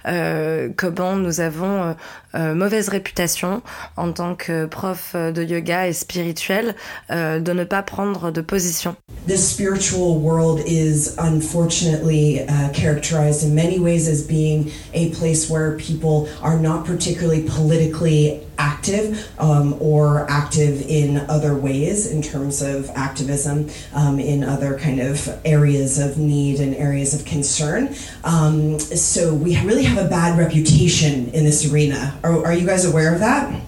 euh, 0.07 0.69
comment 0.77 1.17
nous 1.17 1.41
avons 1.41 1.97
euh, 2.35 2.55
mauvaise 2.55 2.89
réputation 2.89 3.63
en 3.97 4.13
tant 4.13 4.35
que 4.35 4.67
prof 4.67 5.15
de 5.15 5.43
yoga 5.43 5.89
et 5.89 5.93
spirituel 5.93 6.75
euh, 7.11 7.41
de 7.41 7.53
ne 7.53 7.65
pas 7.65 7.83
prendre 7.83 8.31
de 8.31 8.41
position. 8.41 8.97
The 9.27 9.37
spiritual 9.37 10.19
world 10.19 10.61
is 10.67 11.15
unfortunately 11.19 12.41
uh, 12.41 12.71
characterized 12.73 13.45
in 13.45 13.55
many 13.55 13.79
ways 13.79 14.09
as 14.09 14.23
being 14.23 14.71
a 14.95 15.11
place 15.11 15.49
where 15.49 15.77
people 15.77 16.29
are 16.43 16.59
not 16.59 16.85
particularly 16.85 17.43
politically 17.43 18.41
active 18.63 19.29
um, 19.41 19.75
or 19.81 20.31
active 20.31 20.83
in 20.83 21.19
other 21.29 21.55
ways 21.57 22.11
in 22.11 22.23
terms 22.23 22.63
of 22.63 22.89
activism 22.91 23.69
um, 23.93 24.21
in 24.21 24.45
other 24.45 24.79
kind 24.79 25.01
of 25.01 25.29
areas 25.45 25.99
of 25.99 26.17
need 26.17 26.61
and 26.61 26.75
areas 26.77 27.13
of 27.13 27.27
concern. 27.27 27.93
Um, 28.23 28.79
so 28.79 29.35
we 29.35 29.61
really 29.63 29.83
have 29.83 30.05
a 30.05 30.09
bad 30.09 30.39
reputation 30.39 31.29
in 31.31 31.45
this 31.45 31.71
arena. 31.73 32.17
Are, 32.23 32.47
are 32.47 32.55
you 32.55 32.65
guys 32.65 32.85
aware 32.85 33.13
of 33.13 33.19
that? 33.21 33.61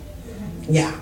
Yeah. 0.69 1.01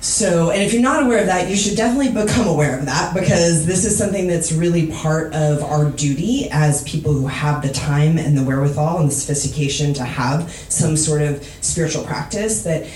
So, 0.00 0.50
and 0.50 0.62
if 0.62 0.72
you're 0.72 0.82
not 0.82 1.02
aware 1.04 1.20
of 1.20 1.26
that, 1.26 1.50
you 1.50 1.56
should 1.56 1.76
definitely 1.76 2.10
become 2.10 2.48
aware 2.48 2.78
of 2.78 2.86
that 2.86 3.14
because 3.14 3.66
this 3.66 3.84
is 3.84 3.96
something 3.96 4.26
that's 4.26 4.50
really 4.50 4.90
part 4.90 5.34
of 5.34 5.62
our 5.62 5.90
duty 5.90 6.48
as 6.50 6.82
people 6.84 7.12
who 7.12 7.26
have 7.26 7.62
the 7.62 7.68
time 7.68 8.16
and 8.16 8.36
the 8.36 8.42
wherewithal 8.42 8.98
and 8.98 9.10
the 9.10 9.14
sophistication 9.14 9.92
to 9.94 10.04
have 10.04 10.50
some 10.50 10.96
sort 10.96 11.20
of 11.20 11.44
spiritual 11.60 12.02
practice 12.02 12.62
that 12.62 12.88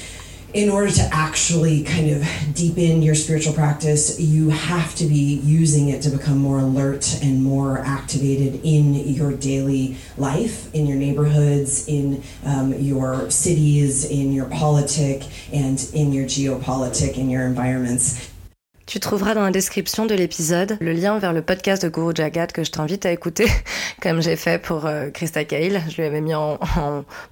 in 0.54 0.70
order 0.70 0.88
to 0.88 1.02
actually 1.12 1.82
kind 1.82 2.10
of 2.10 2.24
deepen 2.54 3.02
your 3.02 3.16
spiritual 3.16 3.52
practice, 3.52 4.20
you 4.20 4.50
have 4.50 4.94
to 4.94 5.04
be 5.04 5.40
using 5.42 5.88
it 5.88 6.00
to 6.00 6.10
become 6.10 6.38
more 6.38 6.60
alert 6.60 7.18
and 7.22 7.42
more 7.42 7.80
activated 7.80 8.60
in 8.64 8.94
your 8.94 9.32
daily 9.32 9.96
life, 10.16 10.72
in 10.72 10.86
your 10.86 10.96
neighborhoods, 10.96 11.88
in 11.88 12.22
um, 12.44 12.72
your 12.74 13.28
cities, 13.30 14.08
in 14.08 14.32
your 14.32 14.46
politic, 14.46 15.24
and 15.52 15.90
in 15.92 16.12
your 16.12 16.24
geopolitic, 16.24 17.18
in 17.18 17.28
your 17.28 17.42
environments. 17.42 18.33
Tu 18.86 19.00
trouveras 19.00 19.34
dans 19.34 19.44
la 19.44 19.50
description 19.50 20.04
de 20.04 20.14
l'épisode 20.14 20.76
le 20.80 20.92
lien 20.92 21.18
vers 21.18 21.32
le 21.32 21.40
podcast 21.40 21.82
de 21.82 21.88
Guru 21.88 22.12
Jagat 22.14 22.48
que 22.48 22.62
je 22.64 22.70
t'invite 22.70 23.06
à 23.06 23.12
écouter, 23.12 23.46
comme 24.02 24.20
j'ai 24.20 24.36
fait 24.36 24.60
pour 24.60 24.84
euh, 24.84 25.08
Christa 25.08 25.44
Kale. 25.44 25.80
Je 25.88 25.96
lui 25.96 26.04
avais 26.04 26.20
mis 26.20 26.34
en, 26.34 26.58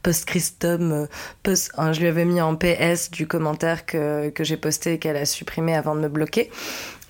post-Christum, 0.02 0.92
euh, 0.92 1.06
post, 1.42 1.70
je 1.92 2.00
lui 2.00 2.06
avais 2.06 2.24
mis 2.24 2.40
en 2.40 2.56
PS 2.56 3.10
du 3.10 3.26
commentaire 3.26 3.84
que, 3.84 4.30
que 4.30 4.44
j'ai 4.44 4.56
posté 4.56 4.94
et 4.94 4.98
qu'elle 4.98 5.16
a 5.16 5.26
supprimé 5.26 5.74
avant 5.74 5.94
de 5.94 6.00
me 6.00 6.08
bloquer 6.08 6.50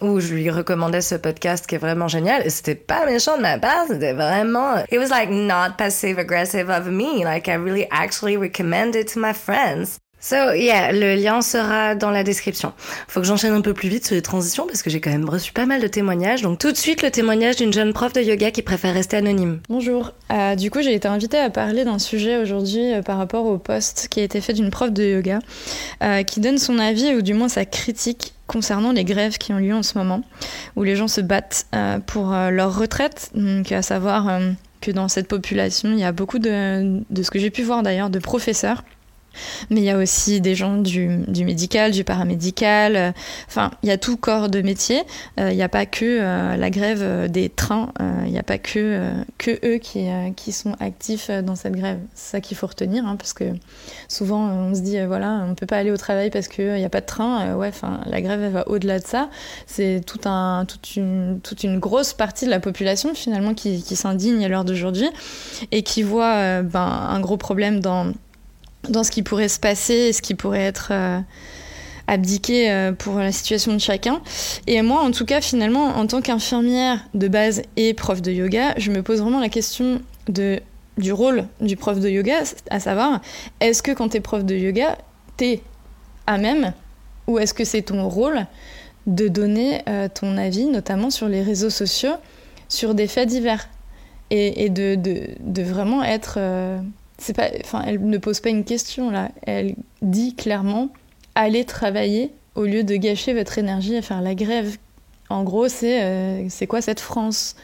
où 0.00 0.18
je 0.18 0.34
lui 0.34 0.50
recommandais 0.50 1.00
ce 1.00 1.14
podcast 1.14 1.64
qui 1.66 1.76
est 1.76 1.78
vraiment 1.78 2.08
génial. 2.08 2.44
Et 2.44 2.50
c'était 2.50 2.74
pas 2.74 3.06
méchant 3.06 3.36
de 3.36 3.42
ma 3.42 3.58
part, 3.58 3.86
c'était 3.88 4.12
vraiment... 4.12 4.78
It 4.90 4.98
was 4.98 5.10
like 5.10 5.30
not 5.30 5.76
passive 5.78 6.18
aggressive 6.18 6.68
of 6.68 6.88
me. 6.88 7.24
Like 7.24 7.46
I 7.46 7.54
really 7.54 7.86
actually 7.92 8.36
recommend 8.36 8.96
it 8.96 9.12
to 9.14 9.20
my 9.20 9.32
friends. 9.32 10.00
So, 10.24 10.52
yeah, 10.54 10.92
le 10.92 11.16
lien 11.16 11.42
sera 11.42 11.96
dans 11.96 12.12
la 12.12 12.22
description. 12.22 12.72
Faut 13.08 13.18
que 13.18 13.26
j'enchaîne 13.26 13.54
un 13.54 13.60
peu 13.60 13.74
plus 13.74 13.88
vite 13.88 14.06
sur 14.06 14.14
les 14.14 14.22
transitions 14.22 14.68
parce 14.68 14.84
que 14.84 14.88
j'ai 14.88 15.00
quand 15.00 15.10
même 15.10 15.28
reçu 15.28 15.52
pas 15.52 15.66
mal 15.66 15.82
de 15.82 15.88
témoignages. 15.88 16.42
Donc, 16.42 16.60
tout 16.60 16.70
de 16.70 16.76
suite, 16.76 17.02
le 17.02 17.10
témoignage 17.10 17.56
d'une 17.56 17.72
jeune 17.72 17.92
prof 17.92 18.12
de 18.12 18.20
yoga 18.20 18.52
qui 18.52 18.62
préfère 18.62 18.94
rester 18.94 19.16
anonyme. 19.16 19.58
Bonjour. 19.68 20.12
Euh, 20.32 20.54
du 20.54 20.70
coup, 20.70 20.80
j'ai 20.80 20.94
été 20.94 21.08
invitée 21.08 21.38
à 21.38 21.50
parler 21.50 21.84
d'un 21.84 21.98
sujet 21.98 22.36
aujourd'hui 22.36 22.94
euh, 22.94 23.02
par 23.02 23.18
rapport 23.18 23.46
au 23.46 23.58
post 23.58 24.06
qui 24.10 24.20
a 24.20 24.22
été 24.22 24.40
fait 24.40 24.52
d'une 24.52 24.70
prof 24.70 24.92
de 24.92 25.02
yoga 25.02 25.40
euh, 26.04 26.22
qui 26.22 26.38
donne 26.38 26.58
son 26.58 26.78
avis 26.78 27.16
ou 27.16 27.22
du 27.22 27.34
moins 27.34 27.48
sa 27.48 27.64
critique 27.64 28.34
concernant 28.46 28.92
les 28.92 29.02
grèves 29.02 29.38
qui 29.38 29.52
ont 29.52 29.58
lieu 29.58 29.74
en 29.74 29.82
ce 29.82 29.98
moment, 29.98 30.22
où 30.76 30.84
les 30.84 30.94
gens 30.94 31.08
se 31.08 31.20
battent 31.20 31.66
pour 32.06 32.32
leur 32.32 32.78
retraite, 32.78 33.30
donc 33.34 33.72
à 33.72 33.80
savoir 33.80 34.40
que 34.82 34.90
dans 34.90 35.08
cette 35.08 35.26
population, 35.26 35.90
il 35.90 35.98
y 35.98 36.04
a 36.04 36.12
beaucoup 36.12 36.38
de 36.38 37.00
ce 37.16 37.30
que 37.30 37.38
j'ai 37.38 37.48
pu 37.48 37.62
voir 37.62 37.82
d'ailleurs, 37.82 38.10
de 38.10 38.18
professeurs 38.18 38.82
mais 39.70 39.80
il 39.80 39.84
y 39.84 39.90
a 39.90 39.98
aussi 39.98 40.40
des 40.40 40.54
gens 40.54 40.76
du, 40.76 41.18
du 41.28 41.44
médical, 41.44 41.92
du 41.92 42.04
paramédical. 42.04 42.96
Euh, 42.96 43.12
enfin, 43.48 43.70
il 43.82 43.88
y 43.88 43.92
a 43.92 43.98
tout 43.98 44.16
corps 44.16 44.48
de 44.48 44.60
métier. 44.62 45.02
Euh, 45.40 45.50
il 45.50 45.56
n'y 45.56 45.62
a 45.62 45.68
pas 45.68 45.86
que 45.86 46.04
euh, 46.04 46.56
la 46.56 46.70
grève 46.70 47.30
des 47.30 47.48
trains. 47.48 47.92
Il 48.26 48.32
n'y 48.32 48.38
a 48.38 48.42
pas 48.42 48.58
que, 48.58 49.12
que 49.38 49.50
eux 49.64 49.78
qui, 49.78 50.06
qui 50.36 50.52
sont 50.52 50.74
actifs 50.80 51.30
dans 51.30 51.56
cette 51.56 51.74
grève. 51.74 51.98
C'est 52.14 52.32
ça 52.32 52.40
qu'il 52.40 52.56
faut 52.56 52.66
retenir, 52.66 53.06
hein, 53.06 53.16
parce 53.16 53.32
que 53.32 53.44
souvent 54.08 54.48
on 54.48 54.74
se 54.74 54.80
dit 54.80 54.98
voilà, 55.04 55.42
on 55.44 55.48
ne 55.48 55.54
peut 55.54 55.66
pas 55.66 55.76
aller 55.76 55.90
au 55.90 55.96
travail 55.96 56.30
parce 56.30 56.48
qu'il 56.48 56.74
n'y 56.74 56.84
a 56.84 56.88
pas 56.88 57.00
de 57.00 57.06
train. 57.06 57.54
ouais, 57.54 57.68
enfin, 57.68 58.00
la 58.06 58.20
grève 58.20 58.42
elle 58.42 58.52
va 58.52 58.68
au-delà 58.68 58.98
de 58.98 59.06
ça. 59.06 59.28
C'est 59.66 60.00
tout 60.06 60.20
un, 60.24 60.64
toute, 60.66 60.96
une, 60.96 61.40
toute 61.42 61.64
une 61.64 61.78
grosse 61.78 62.12
partie 62.12 62.44
de 62.44 62.50
la 62.50 62.60
population 62.60 63.14
finalement 63.14 63.54
qui, 63.54 63.82
qui 63.82 63.96
s'indigne 63.96 64.44
à 64.44 64.48
l'heure 64.48 64.64
d'aujourd'hui 64.64 65.08
et 65.70 65.82
qui 65.82 66.02
voit 66.02 66.62
ben, 66.62 66.80
un 66.80 67.20
gros 67.20 67.36
problème 67.36 67.80
dans 67.80 68.12
dans 68.88 69.04
ce 69.04 69.10
qui 69.10 69.22
pourrait 69.22 69.48
se 69.48 69.60
passer 69.60 69.94
et 69.94 70.12
ce 70.12 70.22
qui 70.22 70.34
pourrait 70.34 70.60
être 70.60 70.88
euh, 70.90 71.20
abdiqué 72.06 72.70
euh, 72.70 72.92
pour 72.92 73.16
la 73.16 73.32
situation 73.32 73.72
de 73.72 73.78
chacun. 73.78 74.20
Et 74.66 74.80
moi, 74.82 75.00
en 75.00 75.10
tout 75.10 75.24
cas, 75.24 75.40
finalement, 75.40 75.86
en 75.86 76.06
tant 76.06 76.20
qu'infirmière 76.20 77.00
de 77.14 77.28
base 77.28 77.62
et 77.76 77.94
prof 77.94 78.22
de 78.22 78.32
yoga, 78.32 78.74
je 78.76 78.90
me 78.90 79.02
pose 79.02 79.20
vraiment 79.20 79.40
la 79.40 79.48
question 79.48 80.02
de, 80.28 80.60
du 80.98 81.12
rôle 81.12 81.46
du 81.60 81.76
prof 81.76 82.00
de 82.00 82.08
yoga, 82.08 82.42
à 82.70 82.80
savoir, 82.80 83.20
est-ce 83.60 83.82
que 83.82 83.92
quand 83.92 84.10
tu 84.10 84.16
es 84.18 84.20
prof 84.20 84.44
de 84.44 84.54
yoga, 84.54 84.98
tu 85.36 85.44
es 85.44 85.62
à 86.26 86.38
même 86.38 86.72
ou 87.26 87.38
est-ce 87.38 87.54
que 87.54 87.64
c'est 87.64 87.82
ton 87.82 88.08
rôle 88.08 88.46
de 89.06 89.28
donner 89.28 89.82
euh, 89.88 90.08
ton 90.12 90.36
avis, 90.36 90.66
notamment 90.66 91.10
sur 91.10 91.28
les 91.28 91.42
réseaux 91.42 91.70
sociaux, 91.70 92.14
sur 92.68 92.94
des 92.94 93.06
faits 93.06 93.28
divers 93.28 93.68
et, 94.34 94.70
de, 94.70 94.94
de, 94.94 95.62
vraiment 95.62 96.02
être 96.02 96.38
c'est 97.22 97.32
pas, 97.32 97.48
enfin, 97.64 97.82
elle 97.86 98.04
ne 98.04 98.18
pose 98.18 98.40
pas 98.40 98.50
une 98.50 98.64
question 98.64 99.10
là. 99.10 99.30
Elle 99.46 99.76
dit 100.02 100.34
clairement 100.34 100.90
allez 101.34 101.64
travailler 101.64 102.30
au 102.54 102.64
lieu 102.64 102.84
de 102.84 102.96
gâcher 102.96 103.32
votre 103.32 103.58
énergie 103.58 103.96
à 103.96 104.02
faire 104.02 104.20
la 104.20 104.34
grève. 104.34 104.76
En 105.30 105.44
gros, 105.44 105.68
c'est 105.68 106.02
euh, 106.02 106.46
c'est 106.48 106.66
quoi 106.66 106.82
cette 106.82 107.00
France? 107.00 107.56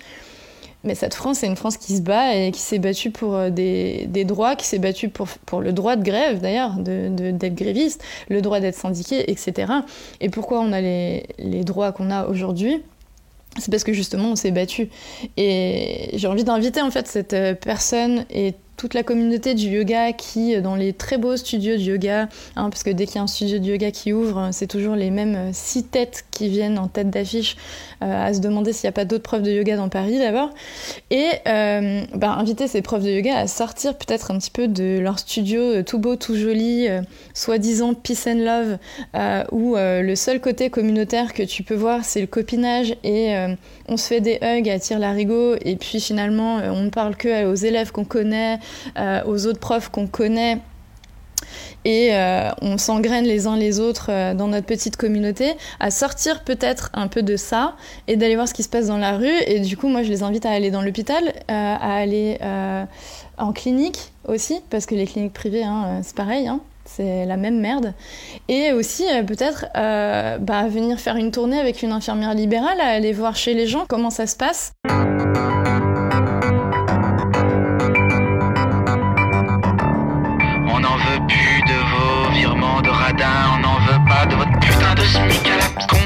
Mais 0.84 0.94
cette 0.94 1.14
France, 1.14 1.38
c'est 1.38 1.48
une 1.48 1.56
France 1.56 1.76
qui 1.76 1.96
se 1.96 2.02
bat 2.02 2.36
et 2.36 2.52
qui 2.52 2.60
s'est 2.60 2.78
battue 2.78 3.10
pour 3.10 3.34
euh, 3.34 3.50
des, 3.50 4.06
des, 4.06 4.24
droits, 4.24 4.54
qui 4.54 4.64
s'est 4.64 4.78
battue 4.78 5.08
pour, 5.08 5.26
pour 5.44 5.60
le 5.60 5.72
droit 5.72 5.96
de 5.96 6.04
grève 6.04 6.40
d'ailleurs, 6.40 6.74
d'être 6.74 7.14
de, 7.16 7.30
d'être 7.32 7.56
gréviste, 7.56 8.02
le 8.28 8.40
droit 8.40 8.60
d'être 8.60 8.76
syndiqué, 8.76 9.30
etc. 9.30 9.72
Et 10.20 10.28
pourquoi 10.28 10.60
on 10.60 10.72
a 10.72 10.80
les, 10.80 11.26
les 11.38 11.64
droits 11.64 11.90
qu'on 11.90 12.10
a 12.10 12.26
aujourd'hui? 12.26 12.80
C'est 13.58 13.72
parce 13.72 13.82
que 13.82 13.92
justement 13.92 14.30
on 14.30 14.36
s'est 14.36 14.52
battu. 14.52 14.88
Et 15.36 16.10
j'ai 16.14 16.28
envie 16.28 16.44
d'inviter 16.44 16.80
en 16.80 16.92
fait 16.92 17.08
cette 17.08 17.34
euh, 17.34 17.54
personne 17.54 18.24
et 18.30 18.54
toute 18.78 18.94
la 18.94 19.02
communauté 19.02 19.54
du 19.54 19.66
yoga 19.66 20.12
qui, 20.12 20.54
euh, 20.54 20.60
dans 20.62 20.76
les 20.76 20.92
très 20.92 21.18
beaux 21.18 21.36
studios 21.36 21.76
de 21.76 21.82
yoga, 21.82 22.28
hein, 22.56 22.70
parce 22.70 22.84
que 22.84 22.90
dès 22.90 23.06
qu'il 23.06 23.16
y 23.16 23.18
a 23.18 23.22
un 23.22 23.26
studio 23.26 23.58
de 23.58 23.64
yoga 23.64 23.90
qui 23.90 24.12
ouvre, 24.12 24.38
euh, 24.38 24.48
c'est 24.52 24.68
toujours 24.68 24.94
les 24.94 25.10
mêmes 25.10 25.34
euh, 25.34 25.50
six 25.52 25.82
têtes 25.82 26.24
qui 26.30 26.48
viennent 26.48 26.78
en 26.78 26.86
tête 26.86 27.10
d'affiche 27.10 27.56
à 28.00 28.32
se 28.32 28.38
demander 28.38 28.72
s'il 28.72 28.86
n'y 28.86 28.90
a 28.90 28.92
pas 28.92 29.04
d'autres 29.04 29.24
profs 29.24 29.42
de 29.42 29.50
yoga 29.50 29.76
dans 29.76 29.88
Paris 29.88 30.18
d'abord. 30.18 30.50
Et 31.10 31.26
euh, 31.48 32.02
bah, 32.14 32.36
inviter 32.38 32.68
ces 32.68 32.80
profs 32.80 33.02
de 33.02 33.10
yoga 33.10 33.36
à 33.36 33.48
sortir 33.48 33.98
peut-être 33.98 34.30
un 34.30 34.38
petit 34.38 34.52
peu 34.52 34.68
de 34.68 35.00
leur 35.00 35.18
studio 35.18 35.82
tout 35.82 35.98
beau, 35.98 36.14
tout 36.14 36.36
joli, 36.36 36.86
soi-disant 37.34 37.94
peace 37.94 38.28
and 38.28 38.38
love, 39.14 39.48
où 39.50 39.74
le 39.76 40.14
seul 40.14 40.40
côté 40.40 40.70
communautaire 40.70 41.34
que 41.34 41.42
tu 41.42 41.64
peux 41.64 41.74
voir, 41.74 42.04
c'est 42.04 42.20
le 42.20 42.28
copinage 42.28 42.94
et 43.02 43.34
on 43.88 43.96
se 43.96 44.06
fait 44.06 44.20
des 44.20 44.38
hugs 44.42 44.68
à 44.68 44.78
tire 44.78 45.00
larigot 45.00 45.56
et 45.64 45.74
puis 45.74 46.00
finalement 46.00 46.58
on 46.58 46.84
ne 46.84 46.90
parle 46.90 47.16
que 47.16 47.46
aux 47.46 47.54
élèves 47.56 47.90
qu'on 47.90 48.04
connaît, 48.04 48.28
euh, 48.54 48.56
aux 48.96 49.46
autres 49.46 49.60
profs 49.60 49.88
qu'on 49.88 50.06
connaît 50.06 50.58
et 51.84 52.10
euh, 52.12 52.50
on 52.60 52.78
s'engraine 52.78 53.24
les 53.24 53.46
uns 53.46 53.56
les 53.56 53.80
autres 53.80 54.10
euh, 54.10 54.34
dans 54.34 54.48
notre 54.48 54.66
petite 54.66 54.96
communauté, 54.96 55.54
à 55.80 55.90
sortir 55.90 56.42
peut-être 56.44 56.90
un 56.92 57.08
peu 57.08 57.22
de 57.22 57.36
ça 57.36 57.76
et 58.06 58.16
d'aller 58.16 58.34
voir 58.34 58.48
ce 58.48 58.54
qui 58.54 58.62
se 58.62 58.68
passe 58.68 58.86
dans 58.86 58.98
la 58.98 59.16
rue. 59.16 59.36
Et 59.46 59.60
du 59.60 59.76
coup, 59.76 59.88
moi, 59.88 60.02
je 60.02 60.08
les 60.08 60.22
invite 60.22 60.46
à 60.46 60.50
aller 60.50 60.70
dans 60.70 60.82
l'hôpital, 60.82 61.24
euh, 61.28 61.32
à 61.48 61.96
aller 61.96 62.38
en 63.38 63.52
clinique 63.52 64.12
aussi, 64.26 64.60
parce 64.70 64.86
que 64.86 64.94
les 64.94 65.06
cliniques 65.06 65.32
privées, 65.32 65.62
hein, 65.62 66.00
c'est 66.02 66.16
pareil. 66.16 66.48
Hein, 66.48 66.60
c'est 66.84 67.26
la 67.26 67.36
même 67.36 67.60
merde. 67.60 67.92
Et 68.48 68.72
aussi 68.72 69.04
peut-être 69.26 69.66
bah, 69.74 70.68
venir 70.68 70.98
faire 70.98 71.16
une 71.16 71.30
tournée 71.30 71.58
avec 71.58 71.82
une 71.82 71.92
infirmière 71.92 72.34
libérale, 72.34 72.80
à 72.80 72.88
aller 72.88 73.12
voir 73.12 73.36
chez 73.36 73.54
les 73.54 73.66
gens 73.66 73.84
comment 73.88 74.10
ça 74.10 74.26
se 74.26 74.36
passe. 74.36 74.72
On 83.24 83.58
n'en 83.60 83.78
veut 83.80 84.04
pas 84.08 84.26
de 84.26 84.34
votre 84.34 84.52
putain 84.60 84.94
de 84.94 85.00
SMIC 85.02 85.48
à 85.48 85.56
la 85.56 85.68
con. 85.86 85.96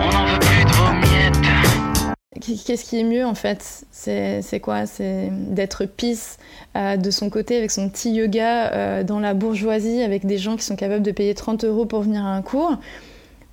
On 0.00 0.12
n'en 0.12 0.26
veut 0.26 0.38
plus 0.38 0.64
de 0.64 0.70
vos 0.70 0.92
miettes. 0.92 2.64
Qu'est-ce 2.66 2.84
qui 2.84 3.00
est 3.00 3.04
mieux 3.04 3.26
en 3.26 3.34
fait? 3.34 3.84
C'est 3.90 4.60
quoi? 4.60 4.86
C'est 4.86 5.30
d'être 5.30 5.84
pisse 5.84 6.38
euh, 6.76 6.96
de 6.96 7.10
son 7.10 7.30
côté 7.30 7.56
avec 7.56 7.70
son 7.70 7.88
petit 7.88 8.12
yoga 8.12 8.72
euh, 8.72 9.04
dans 9.04 9.20
la 9.20 9.34
bourgeoisie 9.34 10.02
avec 10.02 10.26
des 10.26 10.38
gens 10.38 10.56
qui 10.56 10.64
sont 10.64 10.76
capables 10.76 11.02
de 11.02 11.12
payer 11.12 11.34
30 11.34 11.64
euros 11.64 11.86
pour 11.86 12.02
venir 12.02 12.24
à 12.24 12.34
un 12.34 12.42
cours? 12.42 12.76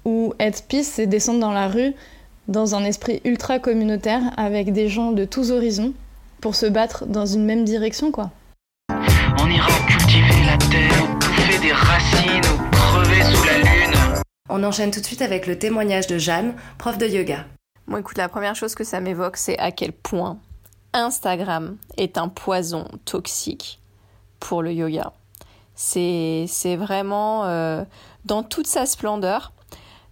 Ou 0.06 0.34
être 0.40 0.64
pisse, 0.68 0.94
c'est 0.94 1.08
descendre 1.08 1.40
dans 1.40 1.52
la 1.52 1.68
rue 1.68 1.94
dans 2.48 2.74
un 2.74 2.84
esprit 2.84 3.22
ultra 3.26 3.60
communautaire 3.60 4.22
avec 4.38 4.74
des 4.74 4.90
gens 4.90 5.12
de 5.12 5.26
tous 5.26 5.52
horizons 5.52 5.94
pour 6.42 6.56
se 6.56 6.66
battre 6.66 7.06
dans 7.06 7.26
une 7.26 7.46
même 7.46 7.64
direction 7.64 8.12
quoi? 8.12 8.32
On 9.42 9.50
ira 9.50 9.68
racines 11.72 12.42
ou 12.46 12.72
crever 12.72 13.24
sous 13.24 13.46
la 13.46 13.58
lune. 13.58 14.24
On 14.50 14.64
enchaîne 14.64 14.92
tout 14.92 15.00
de 15.00 15.06
suite 15.06 15.22
avec 15.22 15.48
le 15.48 15.58
témoignage 15.58 16.08
de 16.08 16.18
Jeanne, 16.18 16.56
prof 16.78 16.98
de 16.98 17.06
yoga. 17.08 17.46
Bon 17.88 17.98
écoute, 17.98 18.18
la 18.18 18.30
première 18.30 18.56
chose 18.56 18.76
que 18.76 18.84
ça 18.84 19.00
m'évoque, 19.00 19.38
c'est 19.38 19.58
à 19.58 19.72
quel 19.72 19.92
point 19.92 20.38
Instagram 20.94 21.78
est 21.98 22.18
un 22.18 22.28
poison 22.28 22.88
toxique 23.06 23.80
pour 24.40 24.62
le 24.62 24.74
yoga. 24.74 25.14
C'est 25.76 26.76
vraiment 26.78 27.46
euh, 27.46 27.84
dans 28.26 28.44
toute 28.44 28.68
sa 28.68 28.86
splendeur. 28.86 29.54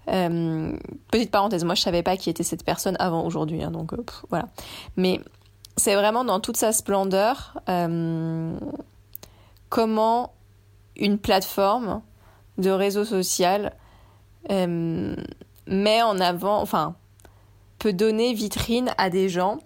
Euh, 0.09 0.71
petite 1.11 1.31
parenthèse, 1.31 1.65
moi 1.65 1.75
je 1.75 1.81
savais 1.81 2.03
pas 2.03 2.15
qui 2.15 2.29
était 2.29 2.43
cette 2.43 2.63
personne 2.63 2.95
avant 2.99 3.25
aujourd'hui, 3.25 3.61
hein, 3.61 3.71
donc 3.71 3.93
euh, 3.93 4.05
voilà. 4.29 4.47
Mais 4.95 5.19
c'est 5.75 5.95
vraiment 5.95 6.23
dans 6.23 6.39
toute 6.39 6.57
sa 6.57 6.71
splendeur 6.71 7.59
comment 9.69 10.31
une 10.97 11.17
plateforme 11.17 12.01
de 12.57 12.69
réseau 12.69 13.05
social 13.05 13.73
euh, 14.49 15.15
met 15.67 16.01
en 16.01 16.19
avant, 16.19 16.61
enfin, 16.61 16.95
peut 17.79 17.93
donner 17.93 18.33
vitrine 18.33 18.91
à 18.97 19.09
des 19.09 19.29
gens 19.29 19.59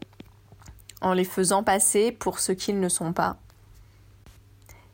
en 1.02 1.14
les 1.14 1.24
faisant 1.24 1.64
passer 1.64 2.12
pour 2.12 2.40
ce 2.40 2.52
qu'ils 2.52 2.80
ne 2.80 2.90
sont 2.90 3.14
pas. 3.14 3.38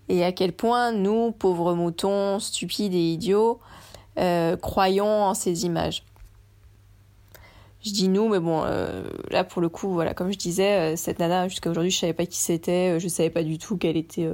Et 0.09 0.23
à 0.23 0.31
quel 0.31 0.53
point 0.53 0.91
nous, 0.91 1.31
pauvres 1.31 1.73
moutons, 1.73 2.39
stupides 2.39 2.93
et 2.93 3.11
idiots, 3.11 3.59
euh, 4.17 4.55
croyons 4.55 5.23
en 5.23 5.33
ces 5.33 5.65
images. 5.65 6.03
Je 7.83 7.91
dis 7.91 8.07
nous, 8.07 8.27
mais 8.29 8.39
bon, 8.39 8.63
euh, 8.65 9.03
là 9.31 9.43
pour 9.43 9.61
le 9.61 9.69
coup, 9.69 9.89
voilà, 9.89 10.13
comme 10.13 10.31
je 10.31 10.37
disais, 10.37 10.95
cette 10.95 11.19
nana, 11.19 11.47
jusqu'à 11.47 11.69
aujourd'hui, 11.69 11.91
je 11.91 11.99
savais 11.99 12.13
pas 12.13 12.25
qui 12.25 12.37
c'était, 12.37 12.99
je 12.99 13.07
savais 13.07 13.29
pas 13.29 13.43
du 13.43 13.57
tout 13.57 13.77
qu'elle 13.77 13.97
était 13.97 14.29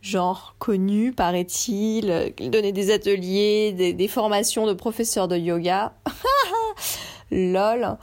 genre 0.00 0.54
connu, 0.58 1.12
paraît-il. 1.12 2.32
Il 2.38 2.50
donnait 2.50 2.72
des 2.72 2.90
ateliers, 2.90 3.72
des, 3.72 4.08
formations 4.08 4.66
de 4.66 4.72
professeurs 4.72 5.28
de 5.28 5.36
yoga. 5.36 5.92
Lol. 7.30 7.96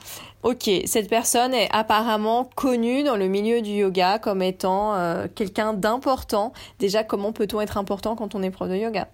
Ok, 0.43 0.69
cette 0.86 1.10
personne 1.10 1.53
est 1.53 1.67
apparemment 1.71 2.49
connue 2.55 3.03
dans 3.03 3.17
le 3.17 3.27
milieu 3.27 3.62
du 3.62 3.71
yoga 3.71 4.19
comme 4.19 4.41
étant 4.41 4.95
euh, 4.95 5.27
quelqu'un 5.33 5.73
d'important. 5.73 6.53
Déjà, 6.79 7.03
comment 7.03 7.33
peut-on 7.33 7.60
être 7.60 7.77
important 7.77 8.15
quand 8.15 8.36
on 8.36 8.43
est 8.43 8.51
prof 8.51 8.69
de 8.69 8.75
yoga? 8.75 9.10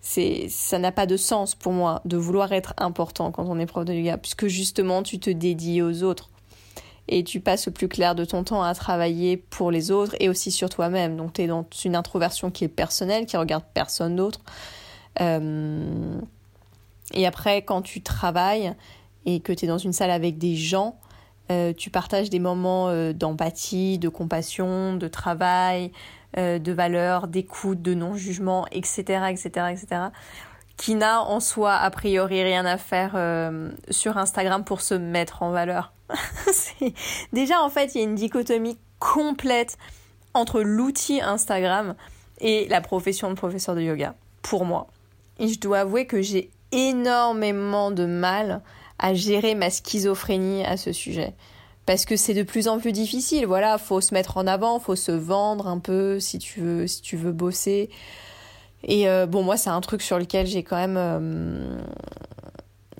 C'est 0.00 0.46
ça 0.48 0.78
n'a 0.78 0.92
pas 0.92 1.06
de 1.06 1.16
sens 1.16 1.54
pour 1.54 1.72
moi 1.72 2.00
de 2.04 2.16
vouloir 2.16 2.52
être 2.52 2.72
important 2.78 3.32
quand 3.32 3.44
on 3.48 3.58
est 3.58 3.66
prof 3.66 3.84
de 3.84 3.92
yoga 3.92 4.16
puisque 4.16 4.46
justement 4.46 5.02
tu 5.02 5.18
te 5.18 5.28
dédies 5.28 5.82
aux 5.82 6.04
autres 6.04 6.30
et 7.08 7.24
tu 7.24 7.40
passes 7.40 7.66
le 7.66 7.72
plus 7.72 7.88
clair 7.88 8.14
de 8.14 8.24
ton 8.24 8.44
temps 8.44 8.62
à 8.62 8.74
travailler 8.74 9.36
pour 9.36 9.70
les 9.70 9.90
autres 9.90 10.14
et 10.20 10.28
aussi 10.28 10.50
sur 10.50 10.68
toi-même. 10.68 11.16
Donc 11.16 11.32
tu 11.32 11.42
es 11.42 11.46
dans 11.46 11.66
une 11.84 11.96
introversion 11.96 12.50
qui 12.50 12.64
est 12.64 12.68
personnelle, 12.68 13.26
qui 13.26 13.36
regarde 13.36 13.64
personne 13.74 14.14
d'autre. 14.14 14.40
Euh, 15.20 16.20
et 17.14 17.26
après, 17.26 17.62
quand 17.62 17.82
tu 17.82 18.02
travailles 18.02 18.74
et 19.24 19.40
que 19.40 19.52
tu 19.52 19.64
es 19.64 19.68
dans 19.68 19.78
une 19.78 19.92
salle 19.92 20.10
avec 20.10 20.38
des 20.38 20.54
gens, 20.54 20.98
euh, 21.50 21.72
tu 21.72 21.88
partages 21.88 22.28
des 22.28 22.38
moments 22.38 22.88
euh, 22.88 23.14
d'empathie, 23.14 23.98
de 23.98 24.10
compassion, 24.10 24.94
de 24.94 25.08
travail, 25.08 25.92
de 26.36 26.72
valeur, 26.72 27.26
d'écoute, 27.26 27.80
de 27.80 27.94
non-jugement, 27.94 28.66
etc., 28.70 29.24
etc., 29.30 29.48
etc., 29.70 29.86
qui 30.76 30.94
n'a 30.94 31.22
en 31.22 31.40
soi 31.40 31.74
a 31.74 31.90
priori 31.90 32.42
rien 32.42 32.66
à 32.66 32.76
faire 32.76 33.18
sur 33.90 34.18
Instagram 34.18 34.62
pour 34.62 34.82
se 34.82 34.94
mettre 34.94 35.42
en 35.42 35.50
valeur. 35.50 35.90
Déjà, 37.32 37.62
en 37.62 37.68
fait, 37.68 37.94
il 37.94 37.98
y 37.98 38.00
a 38.00 38.04
une 38.04 38.14
dichotomie 38.14 38.78
complète 38.98 39.76
entre 40.34 40.60
l'outil 40.60 41.20
Instagram 41.20 41.94
et 42.40 42.68
la 42.68 42.80
profession 42.80 43.30
de 43.30 43.34
professeur 43.34 43.74
de 43.74 43.80
yoga, 43.80 44.14
pour 44.42 44.64
moi. 44.64 44.88
Et 45.38 45.48
je 45.48 45.58
dois 45.58 45.80
avouer 45.80 46.06
que 46.06 46.22
j'ai 46.22 46.50
énormément 46.72 47.90
de 47.90 48.06
mal 48.06 48.62
à 48.98 49.14
gérer 49.14 49.54
ma 49.54 49.70
schizophrénie 49.70 50.64
à 50.64 50.76
ce 50.76 50.92
sujet. 50.92 51.34
Parce 51.86 52.04
que 52.04 52.16
c'est 52.16 52.34
de 52.34 52.42
plus 52.42 52.68
en 52.68 52.78
plus 52.78 52.92
difficile. 52.92 53.46
Voilà, 53.46 53.78
faut 53.78 54.00
se 54.00 54.12
mettre 54.12 54.36
en 54.36 54.46
avant, 54.46 54.78
faut 54.78 54.96
se 54.96 55.12
vendre 55.12 55.68
un 55.68 55.78
peu 55.78 56.20
si 56.20 56.38
tu 56.38 56.60
veux, 56.60 56.86
si 56.86 57.00
tu 57.00 57.16
veux 57.16 57.32
bosser. 57.32 57.88
Et 58.84 59.08
euh, 59.08 59.26
bon, 59.26 59.42
moi, 59.42 59.56
c'est 59.56 59.70
un 59.70 59.80
truc 59.80 60.02
sur 60.02 60.18
lequel 60.18 60.46
j'ai 60.46 60.62
quand 60.62 60.76
même 60.76 60.96
euh, 60.98 61.80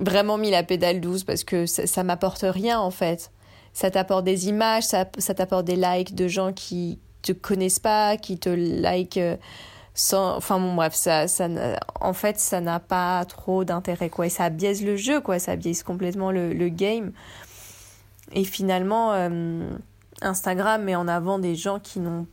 vraiment 0.01 0.39
mis 0.39 0.51
la 0.51 0.63
pédale 0.63 1.01
douce 1.01 1.25
parce 1.25 1.45
que 1.45 1.67
ça, 1.67 2.03
m'apporte 2.05 2.45
rien 2.49 2.79
en 2.79 2.91
fait. 2.91 3.31
Ça 3.73 3.91
t'apporte 3.91 4.25
des 4.25 4.49
images, 4.49 4.85
ça, 4.85 5.07
ça 5.19 5.35
t'apporte 5.35 5.65
des 5.65 5.77
likes 5.77 6.15
de 6.15 6.29
gens 6.29 6.53
qui 6.53 6.99
te 7.23 7.33
connaissent 7.33 7.79
pas, 7.79 8.17
qui 8.17 8.39
te 8.39 8.49
like 8.49 9.17
euh, 9.17 9.37
sans. 9.95 10.37
Enfin 10.37 10.59
bon, 10.59 10.75
bref, 10.75 10.95
ça, 10.95 11.29
ça, 11.29 11.49
en 12.01 12.13
fait, 12.13 12.39
ça 12.39 12.61
n'a 12.61 12.81
pas 12.81 13.25
trop 13.27 13.65
d'intérêt 13.65 14.11
quoi. 14.11 14.27
Et 14.27 14.31
ça 14.31 14.51
biaise 14.51 14.83
le 14.83 14.97
jeu 14.97 15.21
quoi, 15.21 15.39
ça 15.39 15.57
biaise 15.57 15.83
complètement 15.83 16.33
le, 16.33 16.53
le 16.53 16.69
game. 16.69 17.13
Et 18.33 18.45
finalement, 18.45 19.13
euh, 19.13 19.69
Instagram 20.23 20.83
met 20.85 20.97
en 20.97 21.09
avant 21.09 21.39
des 21.39 21.55
gens 21.55 21.79
qui 21.79 22.01
n'ont 22.01 22.27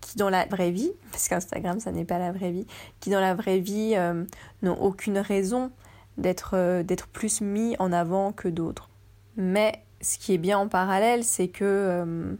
qui 0.00 0.18
dans 0.18 0.30
la 0.30 0.44
vraie 0.46 0.70
vie, 0.70 0.92
parce 1.10 1.28
qu'Instagram 1.28 1.80
ça 1.80 1.90
n'est 1.90 2.04
pas 2.04 2.18
la 2.18 2.32
vraie 2.32 2.50
vie, 2.50 2.66
qui 3.00 3.10
dans 3.10 3.20
la 3.20 3.34
vraie 3.34 3.58
vie 3.58 3.94
euh, 3.96 4.24
n'ont 4.62 4.80
aucune 4.80 5.18
raison 5.18 5.70
d'être 6.18 6.50
euh, 6.54 6.82
d'être 6.82 7.06
plus 7.08 7.40
mis 7.40 7.76
en 7.78 7.92
avant 7.92 8.32
que 8.32 8.48
d'autres. 8.48 8.88
Mais 9.36 9.82
ce 10.00 10.18
qui 10.18 10.34
est 10.34 10.38
bien 10.38 10.58
en 10.58 10.68
parallèle, 10.68 11.24
c'est 11.24 11.48
que 11.48 11.64
euh, 11.64 12.34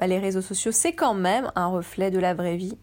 bah, 0.00 0.06
les 0.06 0.18
réseaux 0.18 0.42
sociaux, 0.42 0.72
c'est 0.72 0.92
quand 0.92 1.14
même 1.14 1.50
un 1.54 1.66
reflet 1.66 2.10
de 2.10 2.18
la 2.18 2.34
vraie 2.34 2.56
vie. 2.56 2.78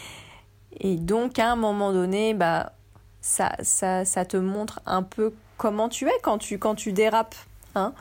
Et 0.80 0.96
donc, 0.96 1.38
à 1.38 1.50
un 1.50 1.56
moment 1.56 1.92
donné, 1.92 2.34
bah, 2.34 2.72
ça, 3.20 3.52
ça, 3.62 4.04
ça 4.04 4.24
te 4.24 4.36
montre 4.36 4.80
un 4.84 5.02
peu 5.02 5.32
comment 5.56 5.88
tu 5.88 6.06
es 6.06 6.18
quand 6.22 6.38
tu, 6.38 6.58
quand 6.58 6.74
tu 6.74 6.92
dérapes. 6.92 7.34
Hein 7.74 7.94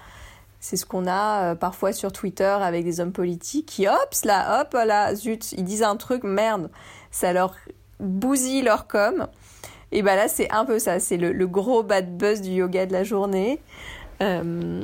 c'est 0.65 0.77
ce 0.77 0.85
qu'on 0.87 1.05
a 1.05 1.51
euh, 1.51 1.55
parfois 1.55 1.93
sur 1.93 2.11
Twitter 2.11 2.43
avec 2.43 2.83
des 2.83 2.99
hommes 2.99 3.11
politiques 3.11 3.67
qui, 3.67 3.87
hop, 3.87 4.15
là, 4.23 4.61
hop, 4.61 4.73
là, 4.73 5.13
zut, 5.13 5.51
ils 5.51 5.63
disent 5.63 5.83
un 5.83 5.95
truc, 5.95 6.23
merde, 6.23 6.71
ça 7.11 7.33
leur 7.33 7.55
bousille 7.99 8.63
leur 8.63 8.87
com. 8.87 9.27
Et 9.91 10.01
bah 10.01 10.15
là, 10.15 10.27
c'est 10.27 10.51
un 10.51 10.65
peu 10.65 10.79
ça, 10.79 10.99
c'est 10.99 11.17
le, 11.17 11.47
gros 11.47 11.83
bad 11.83 12.17
buzz 12.17 12.41
du 12.41 12.51
yoga 12.51 12.85
de 12.85 12.93
la 12.93 13.03
journée 13.03 13.59
euh, 14.21 14.81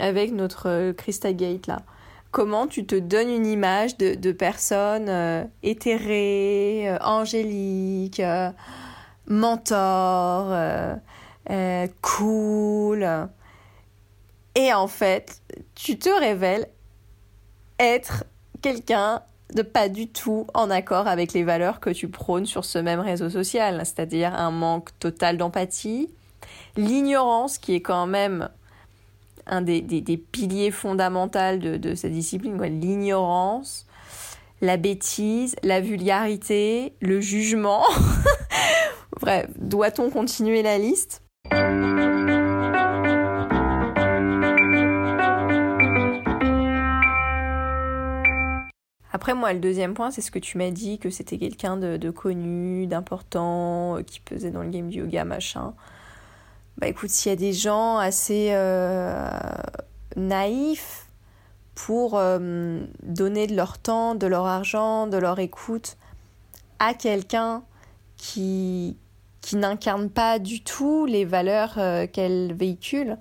avec 0.00 0.32
notre 0.32 0.68
euh, 0.68 0.92
Krista 0.92 1.32
Gate 1.32 1.66
là. 1.66 1.82
Comment 2.30 2.68
tu 2.68 2.86
te 2.86 2.94
donnes 2.94 3.28
une 3.28 3.46
image 3.46 3.96
de, 3.96 4.14
de 4.14 4.30
personnes 4.30 5.08
euh, 5.08 5.44
éthérées, 5.64 6.96
angéliques, 7.00 8.22
mentor, 9.26 10.54
cool. 12.02 13.28
Et 14.54 14.72
en 14.72 14.86
fait, 14.86 15.42
tu 15.74 15.98
te 15.98 16.08
révèles 16.08 16.68
être 17.80 18.24
quelqu'un 18.62 19.22
de 19.54 19.62
pas 19.62 19.88
du 19.88 20.08
tout 20.08 20.46
en 20.54 20.70
accord 20.70 21.06
avec 21.06 21.32
les 21.32 21.44
valeurs 21.44 21.80
que 21.80 21.90
tu 21.90 22.08
prônes 22.08 22.46
sur 22.46 22.64
ce 22.64 22.78
même 22.78 23.00
réseau 23.00 23.30
social, 23.30 23.80
c'est-à-dire 23.84 24.34
un 24.34 24.50
manque 24.50 24.90
total 24.98 25.36
d'empathie, 25.36 26.10
l'ignorance 26.76 27.58
qui 27.58 27.74
est 27.74 27.80
quand 27.80 28.06
même 28.06 28.48
un 29.46 29.62
des, 29.62 29.80
des, 29.80 30.16
piliers 30.16 30.70
fondamentaux 30.70 31.56
de, 31.58 31.76
de 31.76 31.94
cette 31.94 32.12
discipline, 32.12 32.62
l'ignorance, 32.62 33.86
la 34.60 34.76
bêtise, 34.76 35.56
la 35.62 35.80
vulgarité, 35.80 36.92
le 37.00 37.20
jugement. 37.20 37.84
Bref, 39.20 39.46
doit-on 39.58 40.10
continuer 40.10 40.62
la 40.62 40.78
liste? 40.78 41.22
Après, 49.20 49.34
moi, 49.34 49.52
le 49.52 49.60
deuxième 49.60 49.92
point, 49.92 50.10
c'est 50.10 50.22
ce 50.22 50.30
que 50.30 50.38
tu 50.38 50.56
m'as 50.56 50.70
dit, 50.70 50.98
que 50.98 51.10
c'était 51.10 51.36
quelqu'un 51.36 51.76
de, 51.76 52.10
connu, 52.10 52.86
d'important, 52.86 53.98
euh, 53.98 54.02
qui 54.02 54.18
pesait 54.18 54.50
dans 54.50 54.62
le 54.62 54.70
game 54.70 54.88
du 54.88 55.00
yoga, 55.00 55.26
machin. 55.26 55.74
Bah 56.78 56.88
écoute, 56.88 57.10
s'il 57.10 57.28
y 57.28 57.32
a 57.34 57.36
des 57.36 57.52
gens 57.52 57.98
assez 57.98 58.48
euh, 58.52 59.28
naïfs 60.16 61.10
pour 61.74 62.14
euh, 62.14 62.80
donner 63.02 63.46
de 63.46 63.54
leur 63.54 63.76
temps, 63.76 64.14
de 64.14 64.26
leur 64.26 64.46
argent, 64.46 65.06
de 65.06 65.18
leur 65.18 65.38
écoute 65.38 65.98
à 66.78 66.94
quelqu'un 66.94 67.62
qui, 68.16 68.96
qui 69.42 69.56
n'incarne 69.56 70.08
pas 70.08 70.38
du 70.38 70.62
tout 70.62 71.04
les 71.04 71.26
valeurs 71.26 71.78
qu'elle 72.10 72.54
véhicule, 72.54 73.18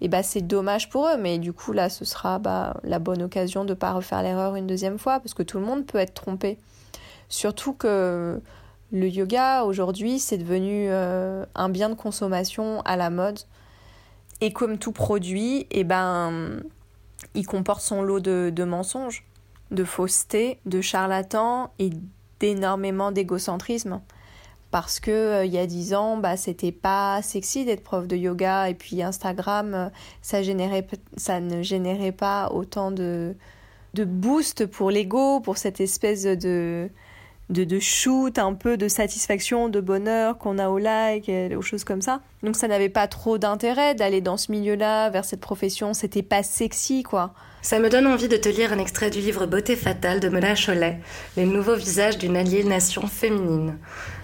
et 0.00 0.08
bah 0.08 0.22
c'est 0.22 0.40
dommage 0.40 0.88
pour 0.88 1.06
eux 1.06 1.16
mais 1.18 1.38
du 1.38 1.52
coup 1.52 1.72
là 1.72 1.88
ce 1.88 2.04
sera 2.04 2.38
bah, 2.38 2.80
la 2.84 2.98
bonne 2.98 3.22
occasion 3.22 3.64
de 3.64 3.74
pas 3.74 3.92
refaire 3.92 4.22
l'erreur 4.22 4.56
une 4.56 4.66
deuxième 4.66 4.98
fois 4.98 5.20
parce 5.20 5.34
que 5.34 5.42
tout 5.42 5.58
le 5.58 5.64
monde 5.64 5.86
peut 5.86 5.98
être 5.98 6.14
trompé. 6.14 6.58
Surtout 7.28 7.72
que 7.74 8.40
le 8.92 9.08
yoga 9.08 9.64
aujourd'hui 9.64 10.18
c'est 10.18 10.38
devenu 10.38 10.86
euh, 10.88 11.44
un 11.54 11.68
bien 11.68 11.88
de 11.88 11.94
consommation 11.94 12.80
à 12.82 12.96
la 12.96 13.10
mode. 13.10 13.40
Et 14.40 14.52
comme 14.52 14.78
tout 14.78 14.92
produit 14.92 15.66
et 15.70 15.84
ben 15.84 16.62
il 17.34 17.46
comporte 17.46 17.82
son 17.82 18.02
lot 18.02 18.20
de, 18.20 18.50
de 18.54 18.64
mensonges 18.64 19.26
de 19.70 19.84
fausseté 19.84 20.58
de 20.66 20.80
charlatans 20.80 21.70
et 21.78 21.90
d'énormément 22.40 23.12
d'égocentrisme 23.12 24.00
parce 24.70 25.00
que 25.00 25.10
euh, 25.10 25.44
il 25.44 25.52
y 25.52 25.58
a 25.58 25.66
dix 25.66 25.94
ans, 25.94 26.16
bah, 26.16 26.36
c'était 26.36 26.72
pas 26.72 27.20
sexy 27.22 27.64
d'être 27.64 27.82
prof 27.82 28.06
de 28.06 28.16
yoga 28.16 28.68
et 28.68 28.74
puis 28.74 29.02
Instagram, 29.02 29.74
euh, 29.74 29.88
ça 30.22 30.42
générait, 30.42 30.86
ça 31.16 31.40
ne 31.40 31.62
générait 31.62 32.12
pas 32.12 32.50
autant 32.52 32.90
de 32.90 33.34
de 33.94 34.04
boost 34.04 34.66
pour 34.66 34.92
l'ego, 34.92 35.40
pour 35.40 35.58
cette 35.58 35.80
espèce 35.80 36.22
de 36.22 36.88
de, 37.50 37.64
de 37.64 37.80
shoot, 37.80 38.38
un 38.38 38.54
peu 38.54 38.76
de 38.76 38.86
satisfaction, 38.86 39.68
de 39.68 39.80
bonheur 39.80 40.38
qu'on 40.38 40.56
a 40.58 40.68
au 40.68 40.78
like, 40.78 41.28
et 41.28 41.56
aux 41.56 41.62
choses 41.62 41.82
comme 41.82 42.00
ça. 42.00 42.20
Donc 42.44 42.54
ça 42.54 42.68
n'avait 42.68 42.88
pas 42.88 43.08
trop 43.08 43.38
d'intérêt 43.38 43.96
d'aller 43.96 44.20
dans 44.20 44.36
ce 44.36 44.52
milieu-là, 44.52 45.10
vers 45.10 45.24
cette 45.24 45.40
profession, 45.40 45.92
c'était 45.92 46.22
pas 46.22 46.44
sexy 46.44 47.02
quoi. 47.02 47.34
Ça 47.62 47.78
me 47.78 47.90
donne 47.90 48.06
envie 48.06 48.28
de 48.28 48.36
te 48.36 48.48
lire 48.48 48.72
un 48.72 48.78
extrait 48.78 49.10
du 49.10 49.18
livre 49.18 49.46
Beauté 49.46 49.76
fatale 49.76 50.20
de 50.20 50.28
Mona 50.28 50.54
Cholet, 50.54 51.00
Les 51.36 51.44
nouveaux 51.44 51.74
visages 51.74 52.16
d'une 52.16 52.36
aliénation 52.36 53.06
féminine. 53.06 53.76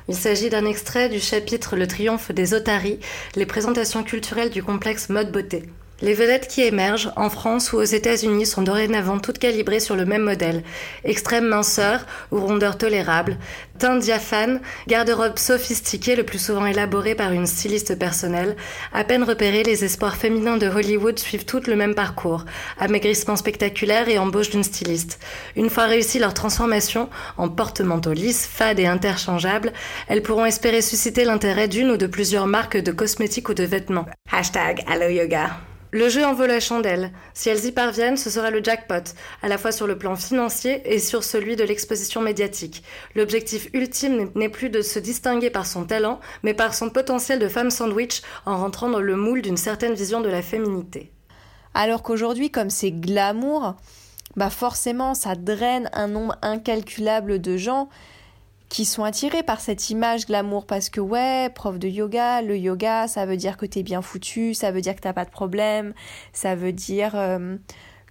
Il 0.08 0.14
s'agit 0.14 0.50
d'un 0.50 0.64
extrait 0.64 1.08
du 1.08 1.18
chapitre 1.18 1.76
Le 1.76 1.86
triomphe 1.86 2.30
des 2.30 2.54
otaries, 2.54 3.00
les 3.34 3.46
présentations 3.46 4.04
culturelles 4.04 4.50
du 4.50 4.62
complexe 4.62 5.08
mode 5.08 5.32
beauté. 5.32 5.64
Les 6.02 6.12
vedettes 6.12 6.46
qui 6.46 6.60
émergent, 6.60 7.10
en 7.16 7.30
France 7.30 7.72
ou 7.72 7.78
aux 7.78 7.82
États-Unis, 7.82 8.44
sont 8.44 8.60
dorénavant 8.60 9.18
toutes 9.18 9.38
calibrées 9.38 9.80
sur 9.80 9.96
le 9.96 10.04
même 10.04 10.24
modèle. 10.24 10.62
Extrême 11.04 11.46
minceur 11.46 12.04
ou 12.30 12.38
rondeur 12.38 12.76
tolérable, 12.76 13.38
teint 13.78 13.96
diaphane, 13.96 14.60
garde-robe 14.88 15.38
sophistiquée 15.38 16.14
le 16.14 16.24
plus 16.24 16.38
souvent 16.38 16.66
élaborée 16.66 17.14
par 17.14 17.32
une 17.32 17.46
styliste 17.46 17.98
personnelle. 17.98 18.56
À 18.92 19.04
peine 19.04 19.24
repérés, 19.24 19.62
les 19.62 19.84
espoirs 19.84 20.16
féminins 20.16 20.58
de 20.58 20.68
Hollywood 20.68 21.18
suivent 21.18 21.46
toutes 21.46 21.66
le 21.66 21.76
même 21.76 21.94
parcours. 21.94 22.44
Amaigrissement 22.78 23.36
spectaculaire 23.36 24.10
et 24.10 24.18
embauche 24.18 24.50
d'une 24.50 24.64
styliste. 24.64 25.18
Une 25.56 25.70
fois 25.70 25.86
réussi 25.86 26.18
leur 26.18 26.34
transformation 26.34 27.08
en 27.38 27.48
porte-manteau 27.48 28.12
lisse, 28.12 28.46
fade 28.46 28.80
et 28.80 28.86
interchangeable, 28.86 29.72
elles 30.08 30.22
pourront 30.22 30.44
espérer 30.44 30.82
susciter 30.82 31.24
l'intérêt 31.24 31.68
d'une 31.68 31.90
ou 31.90 31.96
de 31.96 32.06
plusieurs 32.06 32.46
marques 32.46 32.76
de 32.76 32.92
cosmétiques 32.92 33.48
ou 33.48 33.54
de 33.54 33.64
vêtements. 33.64 34.04
Hashtag 34.30 34.84
Hello 34.86 35.08
Yoga. 35.08 35.56
Le 35.92 36.08
jeu 36.08 36.24
en 36.24 36.34
vaut 36.34 36.46
la 36.46 36.58
chandelle. 36.58 37.12
Si 37.32 37.48
elles 37.48 37.64
y 37.64 37.72
parviennent, 37.72 38.16
ce 38.16 38.28
sera 38.28 38.50
le 38.50 38.62
jackpot, 38.62 39.14
à 39.42 39.48
la 39.48 39.56
fois 39.56 39.70
sur 39.70 39.86
le 39.86 39.96
plan 39.96 40.16
financier 40.16 40.82
et 40.84 40.98
sur 40.98 41.22
celui 41.22 41.54
de 41.54 41.64
l'exposition 41.64 42.20
médiatique. 42.20 42.82
L'objectif 43.14 43.68
ultime 43.72 44.30
n'est 44.34 44.48
plus 44.48 44.68
de 44.68 44.82
se 44.82 44.98
distinguer 44.98 45.50
par 45.50 45.64
son 45.64 45.84
talent, 45.84 46.20
mais 46.42 46.54
par 46.54 46.74
son 46.74 46.90
potentiel 46.90 47.38
de 47.38 47.48
femme 47.48 47.70
sandwich 47.70 48.22
en 48.46 48.58
rentrant 48.58 48.90
dans 48.90 49.00
le 49.00 49.16
moule 49.16 49.42
d'une 49.42 49.56
certaine 49.56 49.94
vision 49.94 50.20
de 50.20 50.28
la 50.28 50.42
féminité. 50.42 51.12
Alors 51.72 52.02
qu'aujourd'hui, 52.02 52.50
comme 52.50 52.70
c'est 52.70 52.90
glamour, 52.90 53.76
bah 54.34 54.50
forcément, 54.50 55.14
ça 55.14 55.34
draine 55.34 55.88
un 55.92 56.08
nombre 56.08 56.36
incalculable 56.42 57.40
de 57.40 57.56
gens 57.56 57.88
qui 58.68 58.84
sont 58.84 59.04
attirés 59.04 59.42
par 59.42 59.60
cette 59.60 59.90
image 59.90 60.26
glamour 60.26 60.66
parce 60.66 60.90
que 60.90 61.00
ouais, 61.00 61.50
prof 61.54 61.78
de 61.78 61.88
yoga, 61.88 62.42
le 62.42 62.56
yoga, 62.56 63.06
ça 63.06 63.26
veut 63.26 63.36
dire 63.36 63.56
que 63.56 63.66
t'es 63.66 63.82
bien 63.82 64.02
foutu, 64.02 64.54
ça 64.54 64.70
veut 64.72 64.80
dire 64.80 64.96
que 64.96 65.00
t'as 65.00 65.12
pas 65.12 65.24
de 65.24 65.30
problème, 65.30 65.94
ça 66.32 66.56
veut 66.56 66.72
dire 66.72 67.12
euh, 67.14 67.56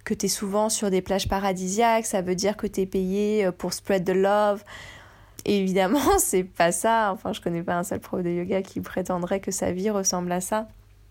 que 0.04 0.14
t'es 0.14 0.28
souvent 0.28 0.68
sur 0.68 0.90
des 0.90 1.02
plages 1.02 1.28
paradisiaques, 1.28 2.06
ça 2.06 2.22
veut 2.22 2.34
dire 2.34 2.56
que 2.56 2.66
t'es 2.66 2.86
payé 2.86 3.46
euh, 3.46 3.52
pour 3.52 3.74
spread 3.74 4.04
the 4.04 4.14
love. 4.14 4.64
Évidemment, 5.44 6.00
c'est 6.18 6.44
pas 6.44 6.72
ça. 6.72 7.10
Enfin, 7.12 7.32
je 7.32 7.40
connais 7.40 7.62
pas 7.62 7.76
un 7.76 7.84
seul 7.84 8.00
prof 8.00 8.22
de 8.22 8.30
yoga 8.30 8.62
qui 8.62 8.80
prétendrait 8.80 9.40
que 9.40 9.50
sa 9.50 9.72
vie 9.72 9.90
ressemble 9.90 10.32
à 10.32 10.40
ça. 10.40 10.68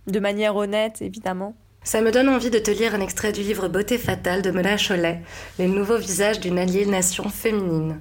De 0.07 0.19
manière 0.19 0.55
honnête, 0.55 1.01
évidemment. 1.01 1.55
Ça 1.85 2.01
me 2.01 2.11
donne 2.11 2.29
envie 2.29 2.49
de 2.49 2.57
te 2.57 2.71
lire 2.71 2.95
un 2.95 2.99
extrait 2.99 3.31
du 3.31 3.41
livre 3.41 3.67
Beauté 3.67 3.99
fatale 3.99 4.41
de 4.41 4.49
Mona 4.49 4.75
Cholet, 4.75 5.21
Les 5.59 5.67
nouveaux 5.67 5.99
visages 5.99 6.39
d'une 6.39 6.57
aliénation 6.57 7.29
féminine. 7.29 7.99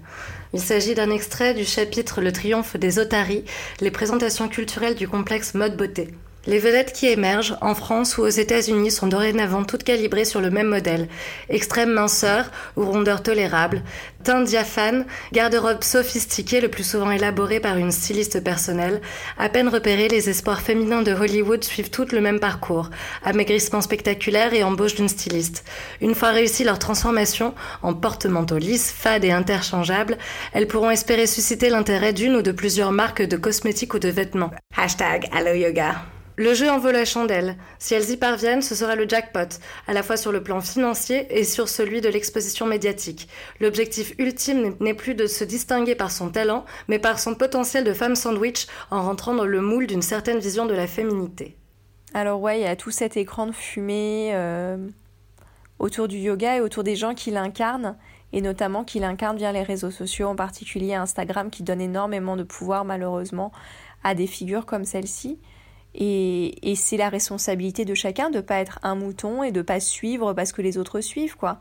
Il 0.54 0.60
s'agit 0.60 0.94
d'un 0.94 1.10
extrait 1.10 1.52
du 1.52 1.66
chapitre 1.66 2.22
Le 2.22 2.32
triomphe 2.32 2.78
des 2.78 2.98
otaries, 2.98 3.44
les 3.82 3.90
présentations 3.90 4.48
culturelles 4.48 4.94
du 4.94 5.06
complexe 5.06 5.52
mode 5.52 5.76
beauté. 5.76 6.08
Les 6.46 6.58
vedettes 6.58 6.92
qui 6.92 7.06
émergent, 7.06 7.56
en 7.62 7.74
France 7.74 8.18
ou 8.18 8.22
aux 8.22 8.28
États-Unis, 8.28 8.90
sont 8.90 9.06
dorénavant 9.06 9.64
toutes 9.64 9.82
calibrées 9.82 10.26
sur 10.26 10.42
le 10.42 10.50
même 10.50 10.68
modèle. 10.68 11.08
Extrême 11.48 11.92
minceur 11.92 12.50
ou 12.76 12.84
rondeur 12.84 13.22
tolérable, 13.22 13.82
teint 14.24 14.42
diaphane, 14.42 15.06
garde-robe 15.32 15.82
sophistiquée 15.82 16.60
le 16.60 16.68
plus 16.68 16.84
souvent 16.84 17.10
élaborée 17.10 17.60
par 17.60 17.78
une 17.78 17.90
styliste 17.90 18.44
personnelle. 18.44 19.00
À 19.38 19.48
peine 19.48 19.68
repérés, 19.68 20.08
les 20.08 20.28
espoirs 20.28 20.60
féminins 20.60 21.00
de 21.00 21.14
Hollywood 21.14 21.64
suivent 21.64 21.90
toutes 21.90 22.12
le 22.12 22.20
même 22.20 22.40
parcours. 22.40 22.90
Amaigrissement 23.24 23.80
spectaculaire 23.80 24.52
et 24.52 24.64
embauche 24.64 24.96
d'une 24.96 25.08
styliste. 25.08 25.64
Une 26.02 26.14
fois 26.14 26.30
réussi 26.30 26.62
leur 26.62 26.78
transformation 26.78 27.54
en 27.82 27.94
porte-manteau 27.94 28.58
lisse, 28.58 28.92
fade 28.92 29.24
et 29.24 29.32
interchangeable, 29.32 30.18
elles 30.52 30.68
pourront 30.68 30.90
espérer 30.90 31.26
susciter 31.26 31.70
l'intérêt 31.70 32.12
d'une 32.12 32.36
ou 32.36 32.42
de 32.42 32.52
plusieurs 32.52 32.92
marques 32.92 33.22
de 33.22 33.36
cosmétiques 33.38 33.94
ou 33.94 33.98
de 33.98 34.08
vêtements. 34.08 34.50
Hashtag 34.76 35.28
Hello 35.32 35.54
Yoga. 35.54 36.13
Le 36.36 36.52
jeu 36.52 36.68
en 36.68 36.80
vaut 36.80 36.90
la 36.90 37.04
chandelle. 37.04 37.56
Si 37.78 37.94
elles 37.94 38.10
y 38.10 38.16
parviennent, 38.16 38.62
ce 38.62 38.74
sera 38.74 38.96
le 38.96 39.08
jackpot, 39.08 39.60
à 39.86 39.92
la 39.92 40.02
fois 40.02 40.16
sur 40.16 40.32
le 40.32 40.42
plan 40.42 40.60
financier 40.60 41.28
et 41.30 41.44
sur 41.44 41.68
celui 41.68 42.00
de 42.00 42.08
l'exposition 42.08 42.66
médiatique. 42.66 43.28
L'objectif 43.60 44.14
ultime 44.18 44.74
n'est 44.80 44.94
plus 44.94 45.14
de 45.14 45.28
se 45.28 45.44
distinguer 45.44 45.94
par 45.94 46.10
son 46.10 46.30
talent, 46.30 46.64
mais 46.88 46.98
par 46.98 47.20
son 47.20 47.36
potentiel 47.36 47.84
de 47.84 47.92
femme 47.92 48.16
sandwich 48.16 48.66
en 48.90 49.02
rentrant 49.02 49.34
dans 49.34 49.44
le 49.44 49.60
moule 49.60 49.86
d'une 49.86 50.02
certaine 50.02 50.40
vision 50.40 50.66
de 50.66 50.74
la 50.74 50.88
féminité. 50.88 51.56
Alors 52.14 52.40
ouais, 52.40 52.58
il 52.58 52.62
y 52.62 52.66
a 52.66 52.74
tout 52.74 52.90
cet 52.90 53.16
écran 53.16 53.46
de 53.46 53.52
fumée 53.52 54.32
euh, 54.34 54.76
autour 55.78 56.08
du 56.08 56.18
yoga 56.18 56.56
et 56.56 56.60
autour 56.60 56.82
des 56.82 56.96
gens 56.96 57.14
qui 57.14 57.30
l'incarnent, 57.30 57.96
et 58.32 58.40
notamment 58.40 58.82
qui 58.82 58.98
l'incarnent 58.98 59.36
via 59.36 59.52
les 59.52 59.62
réseaux 59.62 59.92
sociaux, 59.92 60.26
en 60.26 60.34
particulier 60.34 60.94
Instagram, 60.94 61.48
qui 61.50 61.62
donne 61.62 61.80
énormément 61.80 62.36
de 62.36 62.42
pouvoir 62.42 62.84
malheureusement 62.84 63.52
à 64.02 64.16
des 64.16 64.26
figures 64.26 64.66
comme 64.66 64.84
celle-ci. 64.84 65.38
Et, 65.94 66.74
c'est 66.76 66.96
la 66.96 67.08
responsabilité 67.08 67.84
de 67.84 67.94
chacun 67.94 68.30
de 68.30 68.36
ne 68.36 68.40
pas 68.42 68.56
être 68.56 68.80
un 68.82 68.96
mouton 68.96 69.42
et 69.44 69.52
de 69.52 69.62
pas 69.62 69.78
suivre 69.78 70.32
parce 70.32 70.52
que 70.52 70.60
les 70.60 70.76
autres 70.76 71.00
suivent, 71.00 71.36
quoi. 71.36 71.58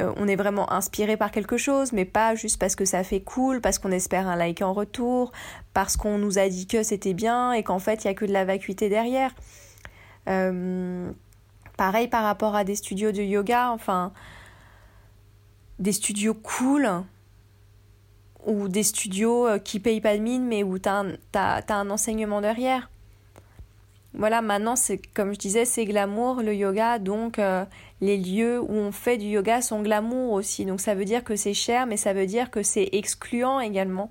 Euh, 0.00 0.12
on 0.16 0.26
est 0.26 0.36
vraiment 0.36 0.72
inspiré 0.72 1.16
par 1.16 1.30
quelque 1.30 1.56
chose, 1.56 1.92
mais 1.92 2.04
pas 2.04 2.34
juste 2.34 2.58
parce 2.58 2.74
que 2.74 2.84
ça 2.84 3.04
fait 3.04 3.20
cool, 3.20 3.60
parce 3.60 3.78
qu'on 3.78 3.92
espère 3.92 4.26
un 4.26 4.34
like 4.34 4.62
en 4.62 4.72
retour, 4.72 5.30
parce 5.74 5.96
qu'on 5.96 6.18
nous 6.18 6.38
a 6.38 6.48
dit 6.48 6.66
que 6.66 6.82
c'était 6.82 7.14
bien 7.14 7.52
et 7.52 7.62
qu'en 7.62 7.78
fait 7.78 8.04
il 8.04 8.08
y 8.08 8.10
a 8.10 8.14
que 8.14 8.24
de 8.24 8.32
la 8.32 8.44
vacuité 8.44 8.88
derrière. 8.88 9.32
Euh, 10.28 11.12
pareil 11.76 12.08
par 12.08 12.24
rapport 12.24 12.56
à 12.56 12.64
des 12.64 12.74
studios 12.74 13.12
de 13.12 13.22
yoga, 13.22 13.70
enfin 13.70 14.12
des 15.78 15.92
studios 15.92 16.34
cool 16.34 16.88
ou 18.44 18.68
des 18.68 18.82
studios 18.82 19.46
euh, 19.46 19.58
qui 19.58 19.78
payent 19.78 20.00
pas 20.00 20.16
de 20.16 20.22
mine 20.22 20.46
mais 20.46 20.62
où 20.64 20.78
tu 20.78 20.88
as, 20.88 21.04
as, 21.34 21.74
un 21.74 21.90
enseignement 21.90 22.40
derrière 22.40 22.90
voilà, 24.16 24.40
maintenant, 24.40 24.76
c'est 24.76 24.98
comme 24.98 25.34
je 25.34 25.38
disais, 25.38 25.64
c'est 25.64 25.84
glamour 25.84 26.42
le 26.42 26.54
yoga, 26.54 26.98
donc 26.98 27.38
euh, 27.38 27.64
les 28.00 28.16
lieux 28.16 28.60
où 28.60 28.72
on 28.72 28.90
fait 28.90 29.18
du 29.18 29.26
yoga 29.26 29.60
sont 29.60 29.82
glamour 29.82 30.32
aussi. 30.32 30.64
Donc 30.64 30.80
ça 30.80 30.94
veut 30.94 31.04
dire 31.04 31.22
que 31.22 31.36
c'est 31.36 31.54
cher, 31.54 31.86
mais 31.86 31.98
ça 31.98 32.14
veut 32.14 32.26
dire 32.26 32.50
que 32.50 32.62
c'est 32.62 32.88
excluant 32.92 33.60
également. 33.60 34.10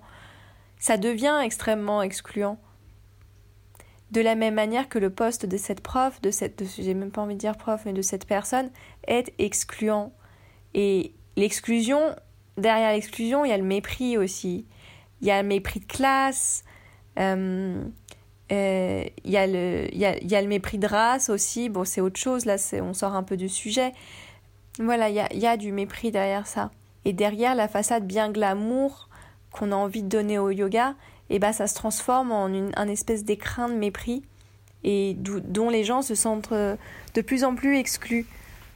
Ça 0.78 0.98
devient 0.98 1.40
extrêmement 1.44 2.04
excluant. 2.04 2.60
De 4.12 4.22
la 4.22 4.36
même 4.36 4.54
manière 4.54 4.90
que 4.90 5.00
le 5.00 5.10
poste 5.10 5.48
de 5.48 5.58
cette 5.58 5.82
prof, 5.82 6.22
de 6.22 6.30
cette, 6.30 6.64
j'ai 6.78 6.94
même 6.94 7.12
pas 7.12 7.24
envie 7.24 7.34
de 7.34 7.40
dire 7.40 7.58
prof, 7.58 7.82
mais 7.86 7.94
de 7.94 8.04
cette 8.04 8.28
personne 8.28 8.70
est 9.08 9.34
excluant. 9.40 10.14
Et 10.76 11.16
l'exclusion, 11.36 12.16
derrière 12.58 12.92
l'exclusion, 12.92 13.44
il 13.44 13.50
y 13.50 13.54
a 13.54 13.58
le 13.58 13.64
mépris 13.64 14.18
aussi. 14.18 14.68
Il 15.22 15.28
y 15.28 15.32
a 15.32 15.42
le 15.42 15.48
mépris 15.48 15.80
de 15.80 15.86
classe. 15.86 16.64
Euh, 17.18 17.84
euh, 18.52 19.04
il, 19.24 19.32
y 19.32 19.38
a 19.38 19.48
le, 19.48 19.88
y 19.96 20.06
a, 20.06 20.18
y 20.24 20.36
a 20.36 20.42
le 20.42 20.48
mépris 20.48 20.78
de 20.78 20.88
race 20.88 21.30
aussi. 21.30 21.70
Bon, 21.70 21.84
c'est 21.86 22.02
autre 22.02 22.20
chose, 22.20 22.46
là, 22.46 22.58
on 22.82 22.94
sort 22.94 23.16
un 23.16 23.24
peu 23.24 23.38
du 23.38 23.50
sujet. 23.50 23.92
Voilà, 24.80 25.10
il 25.10 25.16
y 25.16 25.20
a, 25.20 25.34
y 25.34 25.48
a 25.48 25.58
du 25.58 25.72
mépris 25.72 26.12
derrière 26.12 26.48
ça. 26.48 26.72
Et 27.06 27.14
derrière 27.14 27.56
la 27.56 27.68
façade 27.68 28.06
bien 28.06 28.32
glamour 28.32 29.10
qu'on 29.52 29.72
a 29.72 29.76
envie 29.76 30.04
de 30.04 30.10
donner 30.10 30.38
au 30.38 30.50
yoga, 30.50 30.96
et 31.30 31.36
eh 31.36 31.40
ben, 31.40 31.54
ça 31.54 31.66
se 31.66 31.74
transforme 31.74 32.32
en 32.32 32.48
une 32.48 32.72
un 32.76 32.88
espèce 32.88 33.24
d'écrin 33.24 33.68
de 33.68 33.74
mépris 33.74 34.22
et 34.84 35.16
dont 35.18 35.72
les 35.72 35.84
gens 35.84 36.04
se 36.04 36.14
sentent 36.14 36.52
euh, 36.52 36.76
de 37.16 37.22
plus 37.22 37.44
en 37.44 37.56
plus 37.56 37.78
exclus. 37.78 38.28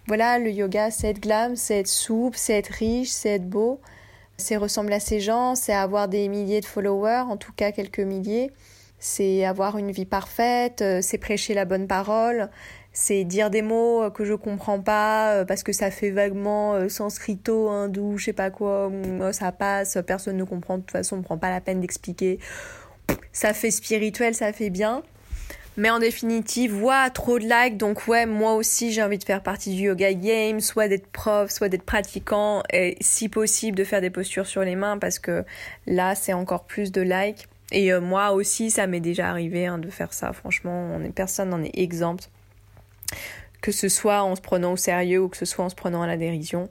Voilà, 0.08 0.40
le 0.40 0.50
yoga, 0.50 0.90
c'est 0.90 1.10
être 1.10 1.20
glam, 1.20 1.56
c'est 1.56 1.78
être 1.78 1.88
souple, 1.88 2.36
c'est 2.36 2.54
être 2.54 2.70
riche, 2.70 3.10
c'est 3.10 3.30
être 3.30 3.48
beau, 3.48 3.80
c'est 4.38 4.58
ressembler 4.58 4.96
à 4.96 5.00
ces 5.00 5.20
gens, 5.20 5.54
c'est 5.54 5.74
avoir 5.74 6.08
des 6.08 6.28
milliers 6.28 6.62
de 6.62 6.66
followers, 6.66 7.26
en 7.30 7.38
tout 7.38 7.52
cas 7.54 7.72
quelques 7.72 8.00
milliers, 8.00 8.52
c'est 9.00 9.46
avoir 9.46 9.78
une 9.78 9.92
vie 9.92 10.06
parfaite, 10.06 10.82
euh, 10.82 11.00
c'est 11.02 11.18
prêcher 11.18 11.54
la 11.54 11.66
bonne 11.66 11.88
parole, 11.88 12.50
c'est 12.94 13.24
dire 13.24 13.50
des 13.50 13.62
mots 13.62 14.10
que 14.12 14.26
je 14.26 14.34
comprends 14.34 14.80
pas 14.82 15.34
euh, 15.34 15.46
parce 15.46 15.64
que 15.64 15.72
ça 15.74 15.92
fait 15.92 16.12
vaguement 16.12 16.90
sanscrito, 16.90 17.70
hindou, 17.70 18.18
je 18.18 18.26
sais 18.26 18.34
pas 18.34 18.50
quoi, 18.52 18.92
ça 19.32 19.52
passe, 19.52 19.98
personne 20.06 20.38
ne 20.38 20.44
comprend, 20.44 20.78
de 20.78 20.84
toute 20.84 20.92
façon 20.92 21.18
on 21.18 21.22
prend 21.22 21.38
pas 21.38 21.50
la 21.50 21.62
peine 21.62 21.82
d'expliquer. 21.82 22.40
Ça 23.32 23.54
fait 23.54 23.72
spirituel, 23.72 24.36
ça 24.36 24.54
fait 24.54 24.70
bien. 24.70 25.04
Mais 25.80 25.90
en 25.90 26.00
définitive, 26.00 26.84
ouais, 26.84 27.10
trop 27.14 27.40
de 27.40 27.46
likes, 27.46 27.78
donc 27.78 28.06
ouais, 28.10 28.26
moi 28.26 28.56
aussi 28.56 28.92
j'ai 28.92 29.02
envie 29.02 29.18
de 29.18 29.24
faire 29.24 29.42
partie 29.42 29.74
du 29.74 29.84
yoga 29.84 30.12
game, 30.12 30.60
soit 30.60 30.90
d'être 30.90 31.08
prof, 31.08 31.50
soit 31.50 31.70
d'être 31.70 31.86
pratiquant, 31.86 32.64
et 32.74 32.98
si 33.00 33.30
possible 33.30 33.78
de 33.78 33.86
faire 33.86 34.02
des 34.02 34.10
postures 34.10 34.46
sur 34.46 34.62
les 34.64 34.76
mains 34.76 34.98
parce 34.98 35.20
que 35.20 35.46
là 35.88 36.16
c'est 36.16 36.34
encore 36.34 36.66
plus 36.66 36.92
de 36.92 37.02
likes. 37.02 37.48
Et 37.72 37.94
euh, 37.94 38.02
moi 38.02 38.32
aussi, 38.32 38.72
ça 38.72 38.88
m'est 38.88 39.00
déjà 39.00 39.30
arrivé 39.30 39.66
hein, 39.66 39.78
de 39.78 39.90
faire 39.90 40.14
ça. 40.14 40.34
Franchement, 40.34 41.00
personne 41.14 41.50
n'en 41.50 41.64
est 41.64 41.78
exempt. 41.78 42.30
Que 43.62 43.72
ce 43.72 43.90
soit 43.90 44.24
en 44.24 44.36
se 44.36 44.42
prenant 44.42 44.74
au 44.74 44.78
sérieux 44.78 45.22
ou 45.22 45.30
que 45.30 45.38
ce 45.38 45.46
soit 45.46 45.66
en 45.66 45.70
se 45.70 45.76
prenant 45.76 46.02
à 46.02 46.08
la 46.08 46.18
dérision. 46.18 46.70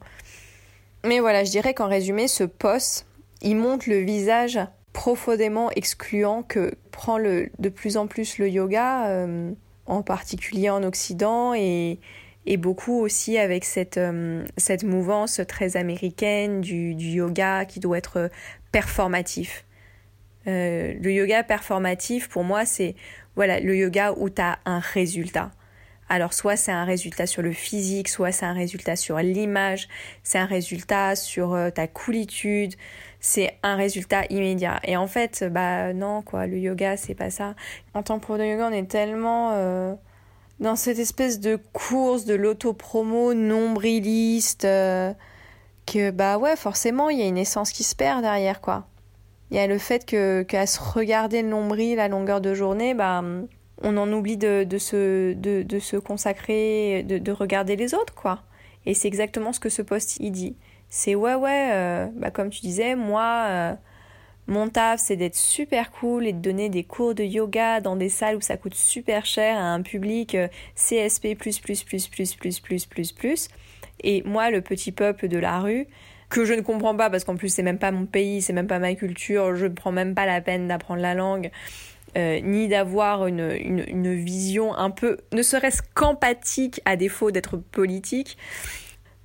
Mais 1.04 1.20
voilà, 1.20 1.44
je 1.44 1.50
dirais 1.50 1.74
qu'en 1.74 1.88
résumé, 1.88 2.28
ce 2.28 2.44
post, 2.44 3.06
il 3.42 3.56
montre 3.56 3.88
le 3.88 3.98
visage 3.98 4.58
profondément 4.92 5.70
excluant 5.70 6.42
que 6.42 6.74
prend 6.90 7.18
le, 7.18 7.50
de 7.58 7.68
plus 7.68 7.96
en 7.96 8.06
plus 8.06 8.38
le 8.38 8.48
yoga, 8.48 9.08
euh, 9.08 9.52
en 9.86 10.02
particulier 10.02 10.70
en 10.70 10.82
Occident, 10.82 11.54
et, 11.54 12.00
et 12.46 12.56
beaucoup 12.56 12.98
aussi 13.00 13.38
avec 13.38 13.64
cette, 13.64 13.98
euh, 13.98 14.44
cette 14.56 14.82
mouvance 14.82 15.40
très 15.46 15.76
américaine 15.76 16.60
du, 16.60 16.94
du, 16.94 17.10
yoga 17.10 17.64
qui 17.64 17.78
doit 17.78 17.98
être 17.98 18.30
performatif. 18.72 19.64
Euh, 20.48 20.94
le 21.00 21.12
yoga 21.12 21.42
performatif, 21.42 22.28
pour 22.28 22.44
moi, 22.44 22.64
c'est 22.64 22.94
voilà, 23.36 23.60
le 23.60 23.76
yoga 23.76 24.12
où 24.16 24.30
tu 24.30 24.42
as 24.42 24.58
un 24.64 24.80
résultat. 24.80 25.50
Alors 26.08 26.32
soit 26.32 26.56
c'est 26.56 26.72
un 26.72 26.84
résultat 26.84 27.26
sur 27.26 27.42
le 27.42 27.52
physique, 27.52 28.08
soit 28.08 28.32
c'est 28.32 28.46
un 28.46 28.54
résultat 28.54 28.96
sur 28.96 29.18
l'image, 29.18 29.88
c'est 30.22 30.38
un 30.38 30.46
résultat 30.46 31.14
sur 31.16 31.54
ta 31.74 31.86
coolitude, 31.86 32.74
c'est 33.20 33.58
un 33.62 33.76
résultat 33.76 34.24
immédiat. 34.30 34.80
Et 34.84 34.96
en 34.96 35.06
fait, 35.06 35.44
bah 35.50 35.92
non, 35.92 36.22
quoi, 36.22 36.46
le 36.46 36.58
yoga, 36.58 36.96
c'est 36.96 37.14
pas 37.14 37.30
ça. 37.30 37.54
En 37.94 38.02
tant 38.02 38.18
que 38.18 38.24
pro 38.24 38.38
de 38.38 38.44
yoga, 38.44 38.68
on 38.68 38.72
est 38.72 38.88
tellement 38.88 39.52
euh, 39.54 39.94
dans 40.60 40.76
cette 40.76 40.98
espèce 40.98 41.40
de 41.40 41.56
course 41.72 42.24
de 42.24 42.34
l'auto-promo 42.34 43.34
nombriliste 43.34 44.64
euh, 44.64 45.12
que, 45.86 46.10
bah 46.10 46.38
ouais, 46.38 46.56
forcément, 46.56 47.10
il 47.10 47.18
y 47.18 47.22
a 47.22 47.26
une 47.26 47.38
essence 47.38 47.72
qui 47.72 47.84
se 47.84 47.94
perd 47.94 48.22
derrière, 48.22 48.60
quoi. 48.60 48.86
Il 49.50 49.56
y 49.56 49.60
a 49.60 49.66
le 49.66 49.78
fait 49.78 50.04
que 50.04 50.42
qu'à 50.42 50.66
se 50.66 50.80
regarder 50.80 51.42
le 51.42 51.48
nombril 51.48 52.00
à 52.00 52.08
longueur 52.08 52.40
de 52.40 52.54
journée, 52.54 52.94
bah 52.94 53.22
on 53.82 53.96
en 53.96 54.12
oublie 54.12 54.36
de, 54.36 54.66
se, 54.78 55.32
de, 55.34 55.78
se 55.78 55.96
consacrer, 55.96 57.04
de, 57.04 57.18
de 57.18 57.32
regarder 57.32 57.76
les 57.76 57.94
autres, 57.94 58.14
quoi. 58.14 58.42
Et 58.86 58.94
c'est 58.94 59.08
exactement 59.08 59.52
ce 59.52 59.60
que 59.60 59.68
ce 59.68 59.82
post 59.82 60.16
il 60.20 60.32
dit 60.32 60.56
c'est 60.90 61.14
ouais 61.14 61.34
ouais 61.34 61.70
euh, 61.72 62.06
bah 62.14 62.30
comme 62.30 62.50
tu 62.50 62.60
disais 62.60 62.96
moi 62.96 63.44
euh, 63.48 63.74
mon 64.46 64.68
taf 64.68 65.00
c'est 65.00 65.16
d'être 65.16 65.36
super 65.36 65.90
cool 65.90 66.26
et 66.26 66.32
de 66.32 66.40
donner 66.40 66.68
des 66.68 66.84
cours 66.84 67.14
de 67.14 67.22
yoga 67.22 67.80
dans 67.80 67.96
des 67.96 68.08
salles 68.08 68.36
où 68.36 68.40
ça 68.40 68.56
coûte 68.56 68.74
super 68.74 69.26
cher 69.26 69.58
à 69.58 69.74
un 69.74 69.82
public 69.82 70.34
euh, 70.34 70.48
CSP 70.74 71.34
plus 71.38 71.58
plus 71.58 71.82
plus 71.82 72.08
plus 72.08 72.36
plus 72.36 72.60
plus 72.60 72.86
plus 72.86 73.12
plus 73.12 73.48
et 74.02 74.22
moi 74.22 74.50
le 74.50 74.62
petit 74.62 74.92
peuple 74.92 75.28
de 75.28 75.38
la 75.38 75.60
rue 75.60 75.86
que 76.28 76.44
je 76.44 76.54
ne 76.54 76.60
comprends 76.60 76.94
pas 76.96 77.10
parce 77.10 77.24
qu'en 77.24 77.36
plus 77.36 77.48
c'est 77.48 77.62
même 77.62 77.78
pas 77.78 77.90
mon 77.90 78.06
pays 78.06 78.42
c'est 78.42 78.52
même 78.52 78.66
pas 78.66 78.78
ma 78.78 78.94
culture 78.94 79.56
je 79.56 79.66
ne 79.66 79.72
prends 79.72 79.92
même 79.92 80.14
pas 80.14 80.26
la 80.26 80.40
peine 80.40 80.68
d'apprendre 80.68 81.00
la 81.00 81.14
langue 81.14 81.50
ni 82.16 82.68
d'avoir 82.68 83.26
une, 83.26 83.52
une, 83.60 84.14
vision 84.14 84.74
un 84.74 84.90
peu, 84.90 85.18
ne 85.32 85.42
serait-ce 85.42 85.82
qu'empathique 85.94 86.80
à 86.84 86.96
défaut 86.96 87.30
d'être 87.30 87.56
politique. 87.56 88.36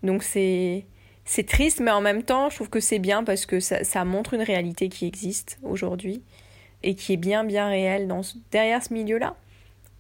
Donc 0.04 0.24
c'est 0.24 0.86
triste, 1.48 1.80
mais 1.80 1.92
en 1.92 2.02
même 2.02 2.24
temps, 2.24 2.50
je 2.50 2.56
trouve 2.56 2.70
que 2.70 2.80
c'est 2.80 3.00
bien 3.00 3.24
parce 3.24 3.46
que 3.46 3.60
ça, 3.60 3.84
ça, 3.84 4.06
montre 4.06 4.34
une 4.34 4.42
réalité 4.42 4.90
qui 4.90 5.08
existe 5.08 5.58
aujourd'hui 5.64 6.22
et 6.84 6.96
qui 6.96 7.14
est 7.14 7.18
bien, 7.18 7.44
bien 7.44 7.68
réelle 7.68 8.08
dans, 8.08 8.22
derrière 8.52 8.84
ce 8.84 8.94
milieu-là 8.94 9.36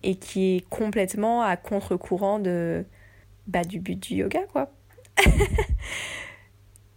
et 0.03 0.15
qui 0.15 0.57
est 0.57 0.69
complètement 0.69 1.41
à 1.41 1.55
contre-courant 1.55 2.39
bah, 3.47 3.63
du 3.63 3.79
but 3.79 3.99
du 3.99 4.15
yoga, 4.15 4.41
quoi. 4.51 4.71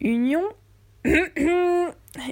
union 0.00 0.42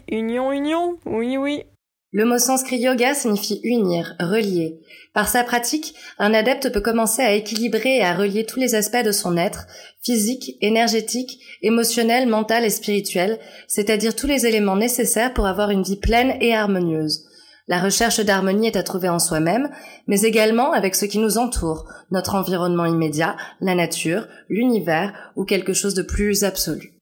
Union, 0.08 0.52
union 0.52 0.98
Oui, 1.06 1.36
oui. 1.36 1.64
Le 2.12 2.24
mot 2.24 2.38
sanskrit 2.38 2.78
yoga 2.78 3.12
signifie 3.12 3.60
unir, 3.64 4.14
relier. 4.20 4.80
Par 5.14 5.28
sa 5.28 5.42
pratique, 5.42 5.94
un 6.18 6.32
adepte 6.32 6.72
peut 6.72 6.80
commencer 6.80 7.22
à 7.22 7.32
équilibrer 7.32 7.96
et 7.96 8.04
à 8.04 8.14
relier 8.14 8.46
tous 8.46 8.60
les 8.60 8.76
aspects 8.76 9.04
de 9.04 9.10
son 9.10 9.36
être, 9.36 9.66
physique, 10.00 10.56
énergétique, 10.60 11.40
émotionnel, 11.62 12.28
mental 12.28 12.64
et 12.64 12.70
spirituel, 12.70 13.40
c'est-à-dire 13.66 14.14
tous 14.14 14.28
les 14.28 14.46
éléments 14.46 14.76
nécessaires 14.76 15.34
pour 15.34 15.46
avoir 15.46 15.70
une 15.70 15.82
vie 15.82 15.98
pleine 15.98 16.36
et 16.40 16.54
harmonieuse. 16.54 17.24
La 17.66 17.80
recherche 17.80 18.20
d'harmonie 18.20 18.68
est 18.68 18.76
à 18.76 18.82
trouver 18.82 19.08
en 19.08 19.18
soi-même, 19.18 19.70
mais 20.06 20.20
également 20.20 20.72
avec 20.72 20.94
ce 20.94 21.06
qui 21.06 21.18
nous 21.18 21.38
entoure, 21.38 21.88
notre 22.12 22.36
environnement 22.36 22.86
immédiat, 22.86 23.36
la 23.60 23.74
nature, 23.74 24.28
l'univers 24.48 25.32
ou 25.34 25.44
quelque 25.44 25.72
chose 25.72 25.94
de 25.94 26.02
plus 26.02 26.44
absolu. 26.44 26.93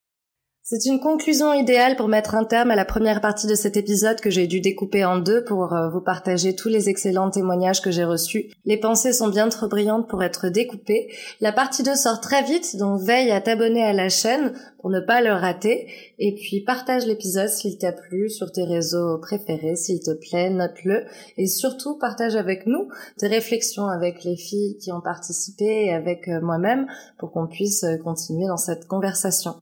C'est 0.64 0.87
une 0.87 1.01
conclusion 1.01 1.53
idéale 1.53 1.96
pour 1.96 2.07
mettre 2.07 2.37
un 2.37 2.44
terme 2.44 2.70
à 2.70 2.77
la 2.77 2.85
première 2.85 3.20
partie 3.20 3.48
de 3.48 3.57
cet 3.57 3.77
épisode 3.77 4.20
que 4.20 4.31
j'ai 4.31 4.46
dû 4.46 4.61
découper 4.61 5.05
en 5.05 5.18
deux 5.18 5.42
pour 5.42 5.72
euh, 5.72 5.90
vous 5.90 6.01
partager 6.01 6.55
tous 6.55 6.68
les 6.68 6.88
excellents 6.88 7.33
témoignages 7.33 7.83
que 7.83 7.90
j'ai 7.90 8.05
reçus. 8.05 8.48
Les 8.64 8.77
pensées 8.77 9.12
sont 9.12 9.29
bien 9.29 9.48
trop 9.48 9.66
brillantes 9.66 10.09
pour 10.09 10.22
être 10.22 10.51
découpées. 10.51 11.09
La 11.40 11.51
partie 11.51 11.83
2 11.83 11.96
sort 11.96 12.20
très 12.20 12.44
vite, 12.44 12.77
donc 12.77 13.01
veille 13.01 13.33
à 13.33 13.40
t'abonner 13.40 13.83
à 13.83 13.92
la 13.92 14.09
chaîne 14.09 14.53
pour 14.81 14.90
ne 14.90 15.01
pas 15.01 15.20
le 15.20 15.33
rater. 15.33 15.88
Et 16.20 16.33
puis 16.37 16.61
partage 16.61 17.07
l'épisode 17.07 17.48
s'il 17.48 17.77
t'a 17.77 17.90
plu 17.90 18.31
sur 18.31 18.53
tes 18.53 18.62
réseaux 18.62 19.18
préférés, 19.18 19.75
s'il 19.75 19.98
te 19.98 20.12
plaît, 20.12 20.48
note-le. 20.48 21.07
Et 21.38 21.48
surtout 21.48 21.98
partage 21.98 22.37
avec 22.37 22.68
nous 22.68 22.88
tes 23.18 23.27
réflexions 23.27 23.88
avec 23.88 24.22
les 24.22 24.37
filles 24.37 24.77
qui 24.77 24.92
ont 24.92 25.01
participé 25.01 25.87
et 25.87 25.92
avec 25.92 26.29
euh, 26.29 26.40
moi-même 26.40 26.87
pour 27.18 27.33
qu'on 27.33 27.48
puisse 27.48 27.83
euh, 27.83 27.96
continuer 27.96 28.46
dans 28.46 28.57
cette 28.57 28.87
conversation 28.87 29.57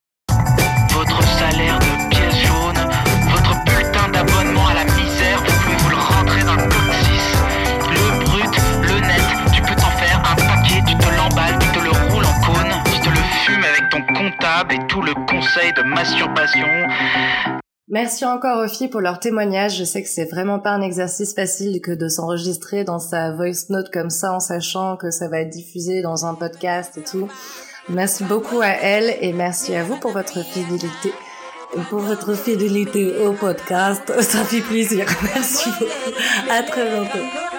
votre 1.01 1.23
salaire 1.23 1.79
de 1.79 2.11
pièces 2.11 2.45
jaunes, 2.45 2.85
votre 3.33 3.65
putain 3.65 4.11
d'abonnement 4.13 4.69
à 4.69 4.75
la 4.75 4.85
misère, 4.85 5.39
vous 5.39 5.53
pouvez 5.63 5.77
vous 5.77 5.89
le 5.89 5.97
rentrer 5.97 6.43
dans 6.45 6.57
le 6.57 6.65
coccyx. 6.65 7.25
Le 7.89 8.25
brut, 8.25 8.55
le 8.83 9.01
net, 9.01 9.23
tu 9.55 9.63
peux 9.63 9.75
t'en 9.77 9.91
faire 9.93 10.19
un 10.19 10.37
paquet, 10.37 10.83
tu 10.87 10.95
te 10.95 11.17
l'emballes, 11.17 11.59
tu 11.59 11.69
te 11.69 11.83
le 11.83 11.91
roules 11.91 12.27
en 12.27 12.41
cône, 12.45 12.73
tu 12.93 13.01
te 13.01 13.09
le 13.09 13.23
fumes 13.45 13.65
avec 13.65 13.89
ton 13.89 14.03
comptable 14.13 14.75
et 14.75 14.87
tout 14.89 15.01
le 15.01 15.15
conseil 15.27 15.73
de 15.73 15.83
masturbation. 15.85 16.69
Merci 17.89 18.27
encore 18.27 18.63
aux 18.63 18.69
filles 18.69 18.89
pour 18.89 19.01
leur 19.01 19.21
témoignage. 19.21 19.79
Je 19.79 19.85
sais 19.85 20.03
que 20.03 20.09
c'est 20.09 20.31
vraiment 20.31 20.61
pas 20.61 20.73
un 20.73 20.83
exercice 20.83 21.35
facile 21.35 21.81
que 21.81 21.93
de 21.93 22.09
s'enregistrer 22.09 22.85
dans 22.85 22.99
sa 22.99 23.33
voice 23.33 23.71
note 23.71 23.91
comme 23.91 24.11
ça 24.11 24.35
en 24.35 24.39
sachant 24.39 24.99
que 24.99 25.11
ça 25.11 25.29
va 25.29 25.41
être 25.41 25.51
diffusé 25.51 26.03
dans 26.03 26.27
un 26.27 26.35
podcast 26.35 26.99
et 26.99 27.03
tout. 27.03 27.27
Merci 27.89 28.25
beaucoup 28.25 28.61
à 28.61 28.69
elle 28.69 29.17
et 29.21 29.33
merci 29.33 29.75
à 29.75 29.83
vous 29.83 29.97
pour 29.97 30.13
votre 30.13 30.45
fidélité. 30.45 31.13
Pour 31.89 32.01
votre 32.01 32.35
fidélité 32.35 33.17
au 33.19 33.33
podcast. 33.33 34.13
Ça 34.21 34.45
fait 34.45 34.61
plaisir. 34.61 35.07
Merci 35.23 35.71
beaucoup. 35.79 36.51
À 36.51 36.63
très 36.63 36.89
bientôt. 36.89 37.50